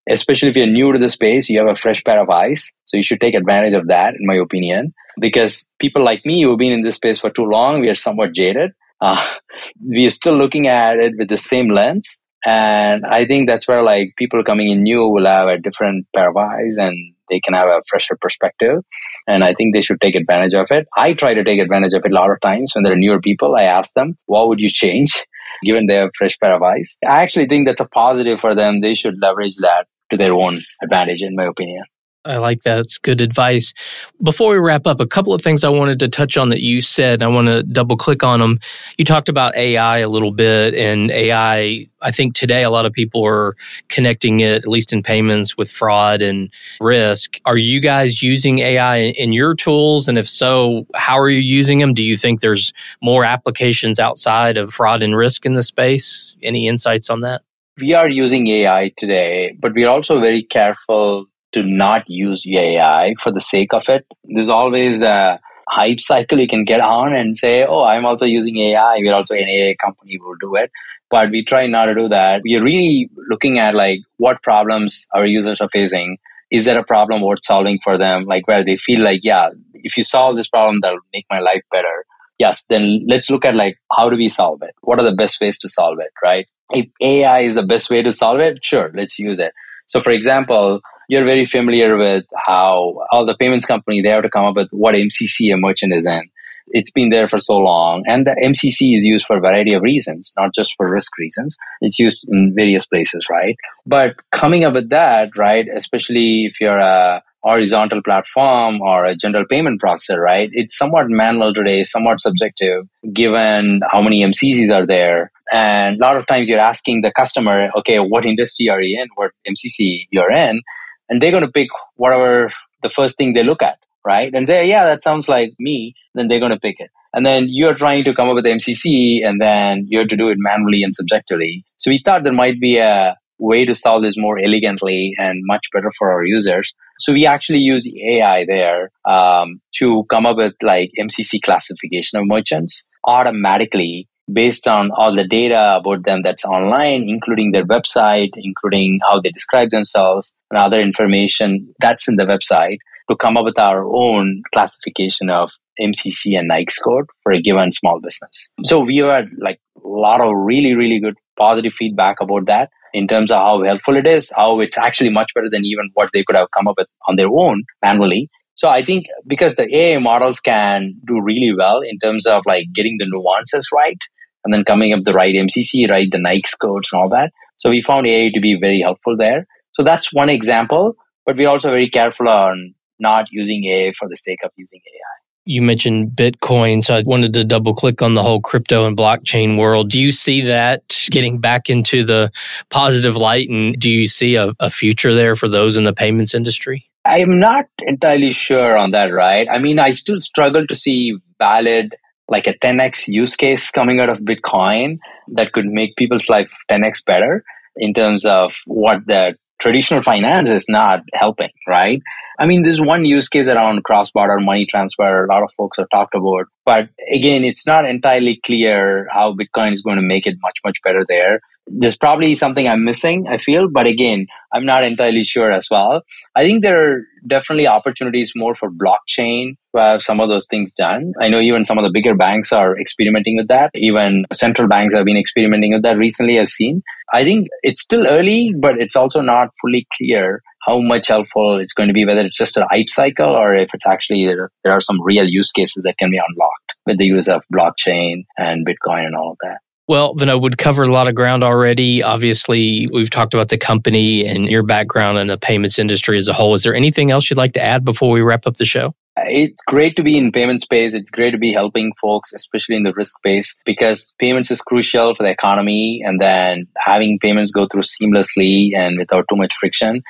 Especially 0.08 0.50
if 0.50 0.56
you're 0.56 0.66
new 0.66 0.92
to 0.92 0.98
the 0.98 1.08
space, 1.08 1.48
you 1.48 1.58
have 1.58 1.68
a 1.68 1.80
fresh 1.80 2.04
pair 2.04 2.20
of 2.20 2.28
eyes. 2.28 2.70
So 2.84 2.98
you 2.98 3.02
should 3.02 3.20
take 3.20 3.34
advantage 3.34 3.72
of 3.72 3.88
that, 3.88 4.14
in 4.18 4.26
my 4.26 4.34
opinion, 4.34 4.92
because 5.18 5.64
people 5.80 6.04
like 6.04 6.26
me 6.26 6.42
who've 6.42 6.58
been 6.58 6.72
in 6.72 6.82
this 6.82 6.96
space 6.96 7.20
for 7.20 7.30
too 7.30 7.44
long, 7.44 7.80
we 7.80 7.88
are 7.88 7.96
somewhat 7.96 8.34
jaded. 8.34 8.72
Uh, 9.00 9.24
we 9.88 10.04
are 10.04 10.10
still 10.10 10.36
looking 10.36 10.66
at 10.66 10.98
it 10.98 11.14
with 11.18 11.28
the 11.28 11.38
same 11.38 11.70
lens. 11.70 12.20
And 12.46 13.06
I 13.06 13.24
think 13.24 13.48
that's 13.48 13.66
where 13.66 13.82
like 13.82 14.12
people 14.18 14.44
coming 14.44 14.70
in 14.70 14.82
new 14.82 15.08
will 15.08 15.26
have 15.26 15.48
a 15.48 15.58
different 15.58 16.06
pair 16.14 16.28
of 16.28 16.36
eyes 16.36 16.76
and 16.76 17.13
they 17.30 17.40
can 17.40 17.54
have 17.54 17.68
a 17.68 17.82
fresher 17.88 18.16
perspective. 18.20 18.82
And 19.26 19.42
I 19.44 19.54
think 19.54 19.74
they 19.74 19.82
should 19.82 20.00
take 20.00 20.14
advantage 20.14 20.54
of 20.54 20.66
it. 20.70 20.86
I 20.96 21.14
try 21.14 21.34
to 21.34 21.44
take 21.44 21.60
advantage 21.60 21.92
of 21.94 22.02
it 22.04 22.12
a 22.12 22.14
lot 22.14 22.30
of 22.30 22.40
times 22.40 22.72
when 22.74 22.84
there 22.84 22.92
are 22.92 22.96
newer 22.96 23.20
people. 23.20 23.56
I 23.56 23.62
ask 23.62 23.92
them, 23.94 24.16
what 24.26 24.48
would 24.48 24.60
you 24.60 24.68
change 24.68 25.24
given 25.64 25.86
their 25.86 26.10
fresh 26.16 26.38
pair 26.38 26.54
of 26.54 26.62
eyes? 26.62 26.96
I 27.06 27.22
actually 27.22 27.46
think 27.46 27.66
that's 27.66 27.80
a 27.80 27.88
positive 27.88 28.40
for 28.40 28.54
them. 28.54 28.80
They 28.80 28.94
should 28.94 29.14
leverage 29.20 29.56
that 29.60 29.86
to 30.10 30.16
their 30.16 30.32
own 30.32 30.62
advantage, 30.82 31.22
in 31.22 31.34
my 31.34 31.46
opinion. 31.46 31.84
I 32.24 32.38
like 32.38 32.62
that. 32.62 32.78
It's 32.78 32.96
good 32.96 33.20
advice. 33.20 33.74
Before 34.22 34.52
we 34.52 34.58
wrap 34.58 34.86
up, 34.86 34.98
a 34.98 35.06
couple 35.06 35.34
of 35.34 35.42
things 35.42 35.62
I 35.62 35.68
wanted 35.68 35.98
to 36.00 36.08
touch 36.08 36.36
on 36.36 36.48
that 36.48 36.62
you 36.62 36.80
said. 36.80 37.22
I 37.22 37.28
want 37.28 37.48
to 37.48 37.62
double 37.62 37.96
click 37.96 38.22
on 38.22 38.40
them. 38.40 38.60
You 38.96 39.04
talked 39.04 39.28
about 39.28 39.54
AI 39.56 39.98
a 39.98 40.08
little 40.08 40.32
bit, 40.32 40.74
and 40.74 41.10
AI, 41.10 41.86
I 42.00 42.10
think 42.10 42.34
today 42.34 42.62
a 42.62 42.70
lot 42.70 42.86
of 42.86 42.92
people 42.92 43.24
are 43.26 43.56
connecting 43.88 44.40
it, 44.40 44.62
at 44.62 44.68
least 44.68 44.92
in 44.92 45.02
payments, 45.02 45.56
with 45.58 45.70
fraud 45.70 46.22
and 46.22 46.50
risk. 46.80 47.38
Are 47.44 47.58
you 47.58 47.80
guys 47.80 48.22
using 48.22 48.60
AI 48.60 48.96
in 48.96 49.32
your 49.32 49.54
tools? 49.54 50.08
And 50.08 50.16
if 50.16 50.28
so, 50.28 50.86
how 50.94 51.18
are 51.18 51.28
you 51.28 51.40
using 51.40 51.78
them? 51.78 51.92
Do 51.92 52.02
you 52.02 52.16
think 52.16 52.40
there's 52.40 52.72
more 53.02 53.24
applications 53.24 54.00
outside 54.00 54.56
of 54.56 54.72
fraud 54.72 55.02
and 55.02 55.14
risk 55.14 55.44
in 55.44 55.54
the 55.54 55.62
space? 55.62 56.36
Any 56.42 56.68
insights 56.68 57.10
on 57.10 57.20
that? 57.20 57.42
We 57.76 57.92
are 57.92 58.08
using 58.08 58.46
AI 58.46 58.92
today, 58.96 59.56
but 59.60 59.74
we're 59.74 59.88
also 59.88 60.20
very 60.20 60.44
careful 60.44 61.26
to 61.54 61.62
not 61.64 62.02
use 62.06 62.44
AI 62.46 63.14
for 63.22 63.32
the 63.32 63.40
sake 63.40 63.72
of 63.72 63.88
it. 63.88 64.06
There's 64.24 64.48
always 64.48 65.02
a 65.02 65.40
hype 65.68 66.00
cycle 66.00 66.38
you 66.38 66.48
can 66.48 66.64
get 66.64 66.80
on 66.80 67.14
and 67.14 67.36
say, 67.36 67.64
oh, 67.64 67.84
I'm 67.84 68.04
also 68.04 68.26
using 68.26 68.58
AI. 68.58 68.96
We're 68.98 69.14
also 69.14 69.34
an 69.34 69.48
AI 69.48 69.74
company 69.82 70.18
we'll 70.20 70.36
do 70.40 70.56
it. 70.56 70.70
But 71.10 71.30
we 71.30 71.44
try 71.44 71.66
not 71.66 71.86
to 71.86 71.94
do 71.94 72.08
that. 72.08 72.42
We 72.44 72.56
are 72.56 72.62
really 72.62 73.08
looking 73.30 73.58
at 73.58 73.74
like 73.74 74.00
what 74.16 74.42
problems 74.42 75.06
our 75.14 75.26
users 75.26 75.60
are 75.60 75.68
facing. 75.72 76.18
Is 76.50 76.64
there 76.64 76.78
a 76.78 76.84
problem 76.84 77.22
worth 77.22 77.44
solving 77.44 77.78
for 77.82 77.96
them? 77.98 78.24
Like 78.24 78.46
where 78.46 78.64
they 78.64 78.76
feel 78.76 79.02
like, 79.02 79.20
yeah, 79.22 79.50
if 79.74 79.96
you 79.96 80.02
solve 80.02 80.36
this 80.36 80.48
problem, 80.48 80.80
that'll 80.80 80.98
make 81.12 81.26
my 81.30 81.40
life 81.40 81.62
better. 81.70 82.04
Yes, 82.38 82.64
then 82.68 83.06
let's 83.08 83.30
look 83.30 83.44
at 83.44 83.54
like 83.54 83.76
how 83.96 84.10
do 84.10 84.16
we 84.16 84.28
solve 84.28 84.62
it? 84.62 84.74
What 84.82 84.98
are 84.98 85.08
the 85.08 85.16
best 85.16 85.40
ways 85.40 85.58
to 85.58 85.68
solve 85.68 85.98
it, 86.00 86.12
right? 86.22 86.46
If 86.70 86.86
AI 87.00 87.40
is 87.40 87.54
the 87.54 87.62
best 87.62 87.90
way 87.90 88.02
to 88.02 88.10
solve 88.10 88.40
it, 88.40 88.64
sure, 88.64 88.90
let's 88.94 89.18
use 89.18 89.38
it. 89.38 89.52
So 89.86 90.00
for 90.00 90.10
example, 90.10 90.80
you're 91.08 91.24
very 91.24 91.44
familiar 91.46 91.96
with 91.96 92.24
how 92.46 92.94
all 93.12 93.26
the 93.26 93.36
payments 93.38 93.66
company 93.66 94.02
they 94.02 94.08
have 94.08 94.22
to 94.22 94.30
come 94.30 94.44
up 94.44 94.56
with 94.56 94.68
what 94.72 94.94
MCC 94.94 95.52
a 95.52 95.56
merchant 95.56 95.92
is 95.94 96.06
in. 96.06 96.22
It's 96.68 96.90
been 96.90 97.10
there 97.10 97.28
for 97.28 97.38
so 97.38 97.58
long, 97.58 98.04
and 98.06 98.26
the 98.26 98.34
MCC 98.42 98.96
is 98.96 99.04
used 99.04 99.26
for 99.26 99.36
a 99.36 99.40
variety 99.40 99.74
of 99.74 99.82
reasons, 99.82 100.32
not 100.38 100.54
just 100.54 100.74
for 100.76 100.90
risk 100.90 101.10
reasons. 101.18 101.56
It's 101.82 101.98
used 101.98 102.26
in 102.30 102.54
various 102.56 102.86
places, 102.86 103.26
right? 103.30 103.54
But 103.84 104.14
coming 104.32 104.64
up 104.64 104.72
with 104.72 104.88
that, 104.88 105.36
right, 105.36 105.66
especially 105.76 106.46
if 106.46 106.54
you're 106.60 106.78
a 106.78 107.22
horizontal 107.44 108.02
platform 108.02 108.80
or 108.80 109.04
a 109.04 109.14
general 109.14 109.44
payment 109.48 109.80
processor, 109.80 110.18
right? 110.18 110.48
It's 110.52 110.76
somewhat 110.76 111.10
manual 111.10 111.52
today, 111.52 111.84
somewhat 111.84 112.20
subjective, 112.20 112.88
given 113.12 113.82
how 113.92 114.00
many 114.00 114.24
MCCs 114.24 114.72
are 114.74 114.86
there. 114.86 115.30
And 115.52 116.00
a 116.00 116.02
lot 116.02 116.16
of 116.16 116.26
times 116.26 116.48
you're 116.48 116.58
asking 116.58 117.02
the 117.02 117.12
customer, 117.14 117.68
okay, 117.76 117.98
what 117.98 118.24
industry 118.24 118.70
are 118.70 118.80
you 118.80 118.98
in? 118.98 119.08
What 119.16 119.32
MCC 119.46 120.06
you're 120.10 120.32
in? 120.32 120.62
And 121.08 121.20
they're 121.20 121.30
going 121.30 121.44
to 121.44 121.50
pick 121.50 121.68
whatever 121.96 122.52
the 122.82 122.90
first 122.90 123.16
thing 123.16 123.32
they 123.32 123.42
look 123.42 123.62
at, 123.62 123.78
right? 124.04 124.32
And 124.32 124.46
say, 124.46 124.66
yeah, 124.66 124.84
that 124.86 125.02
sounds 125.02 125.28
like 125.28 125.50
me. 125.58 125.94
Then 126.14 126.28
they're 126.28 126.40
going 126.40 126.52
to 126.52 126.58
pick 126.58 126.76
it. 126.78 126.90
And 127.12 127.24
then 127.24 127.46
you're 127.48 127.74
trying 127.74 128.04
to 128.04 128.14
come 128.14 128.28
up 128.28 128.34
with 128.34 128.44
MCC 128.44 129.24
and 129.24 129.40
then 129.40 129.86
you 129.88 130.00
have 130.00 130.08
to 130.08 130.16
do 130.16 130.28
it 130.28 130.36
manually 130.38 130.82
and 130.82 130.92
subjectively. 130.92 131.64
So 131.76 131.90
we 131.90 132.02
thought 132.04 132.24
there 132.24 132.32
might 132.32 132.60
be 132.60 132.78
a 132.78 133.16
way 133.38 133.64
to 133.64 133.74
solve 133.74 134.02
this 134.02 134.16
more 134.16 134.38
elegantly 134.38 135.12
and 135.18 135.40
much 135.44 135.66
better 135.72 135.92
for 135.96 136.12
our 136.12 136.24
users. 136.24 136.72
So 136.98 137.12
we 137.12 137.26
actually 137.26 137.58
use 137.58 137.88
AI 137.88 138.44
there 138.46 138.90
um, 139.08 139.60
to 139.76 140.04
come 140.10 140.26
up 140.26 140.36
with 140.36 140.54
like 140.62 140.90
MCC 141.00 141.40
classification 141.42 142.18
of 142.18 142.26
merchants 142.26 142.84
automatically 143.06 144.08
based 144.32 144.66
on 144.66 144.90
all 144.96 145.14
the 145.14 145.26
data 145.26 145.76
about 145.76 146.04
them 146.04 146.22
that's 146.22 146.44
online, 146.44 147.06
including 147.08 147.52
their 147.52 147.66
website, 147.66 148.30
including 148.36 148.98
how 149.08 149.20
they 149.20 149.30
describe 149.30 149.70
themselves 149.70 150.34
and 150.50 150.58
other 150.58 150.80
information 150.80 151.72
that's 151.80 152.08
in 152.08 152.16
the 152.16 152.24
website 152.24 152.78
to 153.10 153.16
come 153.16 153.36
up 153.36 153.44
with 153.44 153.58
our 153.58 153.84
own 153.84 154.42
classification 154.52 155.28
of 155.28 155.50
MCC 155.80 156.38
and 156.38 156.50
NAICS 156.50 156.82
code 156.82 157.06
for 157.22 157.32
a 157.32 157.42
given 157.42 157.72
small 157.72 158.00
business. 158.00 158.50
So 158.64 158.80
we 158.80 158.96
had 158.98 159.28
like 159.40 159.58
a 159.76 159.88
lot 159.88 160.20
of 160.20 160.32
really, 160.34 160.74
really 160.74 161.00
good 161.00 161.16
positive 161.38 161.72
feedback 161.72 162.16
about 162.20 162.46
that 162.46 162.70
in 162.92 163.08
terms 163.08 163.30
of 163.30 163.38
how 163.38 163.62
helpful 163.64 163.96
it 163.96 164.06
is, 164.06 164.32
how 164.36 164.60
it's 164.60 164.78
actually 164.78 165.10
much 165.10 165.32
better 165.34 165.48
than 165.50 165.64
even 165.64 165.90
what 165.94 166.10
they 166.12 166.22
could 166.24 166.36
have 166.36 166.50
come 166.52 166.68
up 166.68 166.76
with 166.78 166.86
on 167.08 167.16
their 167.16 167.28
own 167.28 167.64
manually. 167.84 168.30
So 168.56 168.68
I 168.68 168.84
think 168.84 169.06
because 169.26 169.56
the 169.56 169.66
AI 169.76 169.98
models 169.98 170.40
can 170.40 170.94
do 171.06 171.20
really 171.20 171.52
well 171.56 171.80
in 171.80 171.98
terms 171.98 172.26
of 172.26 172.42
like 172.46 172.66
getting 172.74 172.96
the 172.98 173.06
nuances 173.08 173.68
right, 173.72 173.98
and 174.44 174.52
then 174.52 174.64
coming 174.64 174.92
up 174.92 175.04
the 175.04 175.14
right 175.14 175.34
MCC, 175.34 175.88
right, 175.88 176.08
the 176.10 176.18
NAICS 176.18 176.58
codes 176.60 176.90
and 176.92 177.00
all 177.00 177.08
that. 177.08 177.32
So 177.56 177.70
we 177.70 177.82
found 177.82 178.06
AI 178.06 178.30
to 178.34 178.40
be 178.40 178.58
very 178.60 178.80
helpful 178.80 179.16
there. 179.16 179.46
So 179.72 179.82
that's 179.82 180.12
one 180.12 180.28
example, 180.28 180.94
but 181.26 181.36
we're 181.36 181.48
also 181.48 181.70
very 181.70 181.88
careful 181.88 182.28
on 182.28 182.74
not 183.00 183.26
using 183.30 183.64
AI 183.64 183.92
for 183.98 184.08
the 184.08 184.16
sake 184.16 184.38
of 184.44 184.50
using 184.56 184.80
AI. 184.86 185.24
You 185.46 185.60
mentioned 185.60 186.12
Bitcoin, 186.12 186.82
so 186.82 186.94
I 186.94 187.02
wanted 187.04 187.34
to 187.34 187.44
double 187.44 187.74
click 187.74 188.00
on 188.00 188.14
the 188.14 188.22
whole 188.22 188.40
crypto 188.40 188.86
and 188.86 188.96
blockchain 188.96 189.58
world. 189.58 189.90
Do 189.90 190.00
you 190.00 190.10
see 190.10 190.42
that 190.42 191.06
getting 191.10 191.38
back 191.38 191.68
into 191.68 192.02
the 192.02 192.30
positive 192.70 193.16
light? 193.16 193.50
And 193.50 193.78
do 193.78 193.90
you 193.90 194.08
see 194.08 194.36
a, 194.36 194.54
a 194.58 194.70
future 194.70 195.12
there 195.12 195.36
for 195.36 195.48
those 195.48 195.76
in 195.76 195.84
the 195.84 195.92
payments 195.92 196.34
industry? 196.34 196.88
I'm 197.04 197.38
not 197.38 197.66
entirely 197.80 198.32
sure 198.32 198.76
on 198.76 198.92
that, 198.92 199.12
right? 199.12 199.46
I 199.50 199.58
mean, 199.58 199.78
I 199.78 199.92
still 199.92 200.20
struggle 200.20 200.66
to 200.66 200.74
see 200.74 201.16
valid, 201.38 201.94
like 202.28 202.46
a 202.46 202.54
10x 202.54 203.08
use 203.08 203.36
case 203.36 203.70
coming 203.70 204.00
out 204.00 204.08
of 204.08 204.20
Bitcoin 204.20 204.98
that 205.34 205.52
could 205.52 205.66
make 205.66 205.96
people's 205.96 206.28
life 206.28 206.50
10x 206.70 207.04
better 207.04 207.44
in 207.76 207.92
terms 207.92 208.24
of 208.24 208.54
what 208.66 208.98
the 209.06 209.34
traditional 209.60 210.02
finance 210.02 210.50
is 210.50 210.66
not 210.68 211.00
helping, 211.12 211.50
right? 211.68 212.00
I 212.38 212.46
mean, 212.46 212.62
there's 212.62 212.80
one 212.80 213.04
use 213.04 213.28
case 213.28 213.48
around 213.48 213.84
cross 213.84 214.10
border 214.10 214.40
money 214.40 214.66
transfer, 214.66 215.24
a 215.24 215.28
lot 215.28 215.42
of 215.42 215.50
folks 215.56 215.76
have 215.78 215.88
talked 215.90 216.14
about. 216.14 216.46
But 216.64 216.88
again, 217.14 217.44
it's 217.44 217.66
not 217.66 217.84
entirely 217.88 218.40
clear 218.44 219.06
how 219.12 219.34
Bitcoin 219.34 219.72
is 219.72 219.82
going 219.82 219.96
to 219.96 220.02
make 220.02 220.26
it 220.26 220.36
much, 220.40 220.58
much 220.64 220.78
better 220.82 221.04
there 221.06 221.40
there's 221.66 221.96
probably 221.96 222.34
something 222.34 222.68
I'm 222.68 222.84
missing, 222.84 223.26
I 223.28 223.38
feel, 223.38 223.68
but 223.72 223.86
again, 223.86 224.26
I'm 224.52 224.66
not 224.66 224.84
entirely 224.84 225.24
sure 225.24 225.50
as 225.50 225.68
well. 225.70 226.02
I 226.36 226.42
think 226.42 226.62
there 226.62 226.78
are 226.78 227.00
definitely 227.26 227.66
opportunities 227.66 228.32
more 228.36 228.54
for 228.54 228.70
blockchain 228.70 229.56
to 229.74 229.80
have 229.82 230.02
some 230.02 230.20
of 230.20 230.28
those 230.28 230.46
things 230.46 230.72
done. 230.72 231.12
I 231.20 231.28
know 231.28 231.40
even 231.40 231.64
some 231.64 231.78
of 231.78 231.84
the 231.84 231.90
bigger 231.92 232.14
banks 232.14 232.52
are 232.52 232.78
experimenting 232.78 233.36
with 233.36 233.48
that. 233.48 233.70
Even 233.74 234.24
central 234.32 234.68
banks 234.68 234.94
have 234.94 235.06
been 235.06 235.16
experimenting 235.16 235.72
with 235.72 235.82
that 235.82 235.96
recently, 235.96 236.38
I've 236.38 236.48
seen. 236.48 236.82
I 237.12 237.24
think 237.24 237.48
it's 237.62 237.80
still 237.80 238.06
early, 238.06 238.54
but 238.58 238.78
it's 238.78 238.96
also 238.96 239.20
not 239.20 239.48
fully 239.60 239.86
clear 239.96 240.42
how 240.66 240.80
much 240.80 241.08
helpful 241.08 241.58
it's 241.58 241.74
going 241.74 241.88
to 241.88 241.94
be, 241.94 242.06
whether 242.06 242.20
it's 242.20 242.38
just 242.38 242.56
an 242.56 242.64
hype 242.70 242.88
cycle 242.88 243.28
or 243.28 243.54
if 243.54 243.70
it's 243.74 243.86
actually 243.86 244.24
there, 244.26 244.50
there 244.64 244.72
are 244.72 244.80
some 244.80 245.02
real 245.02 245.26
use 245.26 245.50
cases 245.52 245.82
that 245.84 245.98
can 245.98 246.10
be 246.10 246.18
unlocked 246.18 246.74
with 246.86 246.98
the 246.98 247.04
use 247.04 247.28
of 247.28 247.42
blockchain 247.52 248.24
and 248.38 248.66
Bitcoin 248.66 249.06
and 249.06 249.16
all 249.16 249.32
of 249.32 249.38
that. 249.42 249.58
Well, 249.86 250.14
Vinodh 250.14 250.40
would 250.40 250.56
cover 250.56 250.82
a 250.84 250.90
lot 250.90 251.08
of 251.08 251.14
ground 251.14 251.44
already. 251.44 252.02
Obviously, 252.02 252.88
we've 252.92 253.10
talked 253.10 253.34
about 253.34 253.50
the 253.50 253.58
company 253.58 254.26
and 254.26 254.48
your 254.48 254.62
background 254.62 255.18
in 255.18 255.26
the 255.26 255.36
payments 255.36 255.78
industry 255.78 256.16
as 256.16 256.26
a 256.26 256.32
whole. 256.32 256.54
Is 256.54 256.62
there 256.62 256.74
anything 256.74 257.10
else 257.10 257.28
you'd 257.28 257.36
like 257.36 257.52
to 257.52 257.62
add 257.62 257.84
before 257.84 258.10
we 258.10 258.22
wrap 258.22 258.46
up 258.46 258.54
the 258.54 258.64
show? 258.64 258.94
It's 259.16 259.62
great 259.66 259.94
to 259.96 260.02
be 260.02 260.16
in 260.16 260.32
payment 260.32 260.62
space. 260.62 260.94
It's 260.94 261.10
great 261.10 261.32
to 261.32 261.38
be 261.38 261.52
helping 261.52 261.92
folks, 262.00 262.32
especially 262.32 262.76
in 262.76 262.82
the 262.82 262.94
risk 262.94 263.16
space, 263.18 263.54
because 263.66 264.12
payments 264.18 264.50
is 264.50 264.60
crucial 264.62 265.14
for 265.14 265.22
the 265.22 265.28
economy. 265.28 266.02
And 266.04 266.18
then 266.18 266.66
having 266.78 267.18
payments 267.20 267.52
go 267.52 267.66
through 267.70 267.82
seamlessly 267.82 268.74
and 268.74 268.98
without 268.98 269.26
too 269.28 269.36
much 269.36 269.54
friction, 269.60 270.02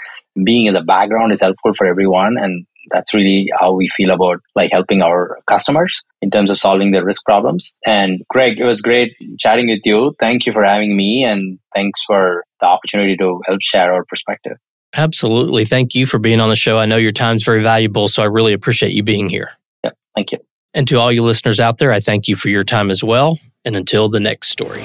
being 0.44 0.66
in 0.66 0.74
the 0.74 0.82
background 0.82 1.32
is 1.32 1.40
helpful 1.40 1.74
for 1.74 1.86
everyone. 1.86 2.36
And 2.38 2.64
that's 2.90 3.14
really 3.14 3.48
how 3.58 3.72
we 3.72 3.88
feel 3.96 4.10
about 4.10 4.40
like 4.54 4.70
helping 4.72 5.02
our 5.02 5.38
customers 5.46 6.02
in 6.22 6.30
terms 6.30 6.50
of 6.50 6.58
solving 6.58 6.90
their 6.90 7.04
risk 7.04 7.24
problems. 7.24 7.74
And 7.86 8.22
Greg, 8.30 8.58
it 8.58 8.64
was 8.64 8.80
great 8.80 9.12
chatting 9.38 9.68
with 9.68 9.80
you. 9.84 10.14
Thank 10.20 10.46
you 10.46 10.52
for 10.52 10.64
having 10.64 10.96
me 10.96 11.24
and 11.24 11.58
thanks 11.74 12.02
for 12.04 12.44
the 12.60 12.66
opportunity 12.66 13.16
to 13.16 13.40
help 13.46 13.60
share 13.60 13.92
our 13.92 14.04
perspective. 14.04 14.56
Absolutely. 14.96 15.64
Thank 15.64 15.94
you 15.94 16.06
for 16.06 16.18
being 16.18 16.40
on 16.40 16.48
the 16.48 16.56
show. 16.56 16.78
I 16.78 16.86
know 16.86 16.96
your 16.96 17.12
time's 17.12 17.44
very 17.44 17.62
valuable, 17.62 18.08
so 18.08 18.22
I 18.22 18.26
really 18.26 18.52
appreciate 18.52 18.92
you 18.92 19.02
being 19.02 19.28
here. 19.28 19.50
Yeah, 19.82 19.90
thank 20.14 20.32
you. 20.32 20.38
And 20.72 20.86
to 20.88 20.98
all 20.98 21.12
you 21.12 21.22
listeners 21.22 21.60
out 21.60 21.78
there, 21.78 21.92
I 21.92 22.00
thank 22.00 22.28
you 22.28 22.36
for 22.36 22.48
your 22.48 22.64
time 22.64 22.90
as 22.90 23.02
well. 23.02 23.38
And 23.64 23.76
until 23.76 24.08
the 24.08 24.20
next 24.20 24.50
story. 24.50 24.84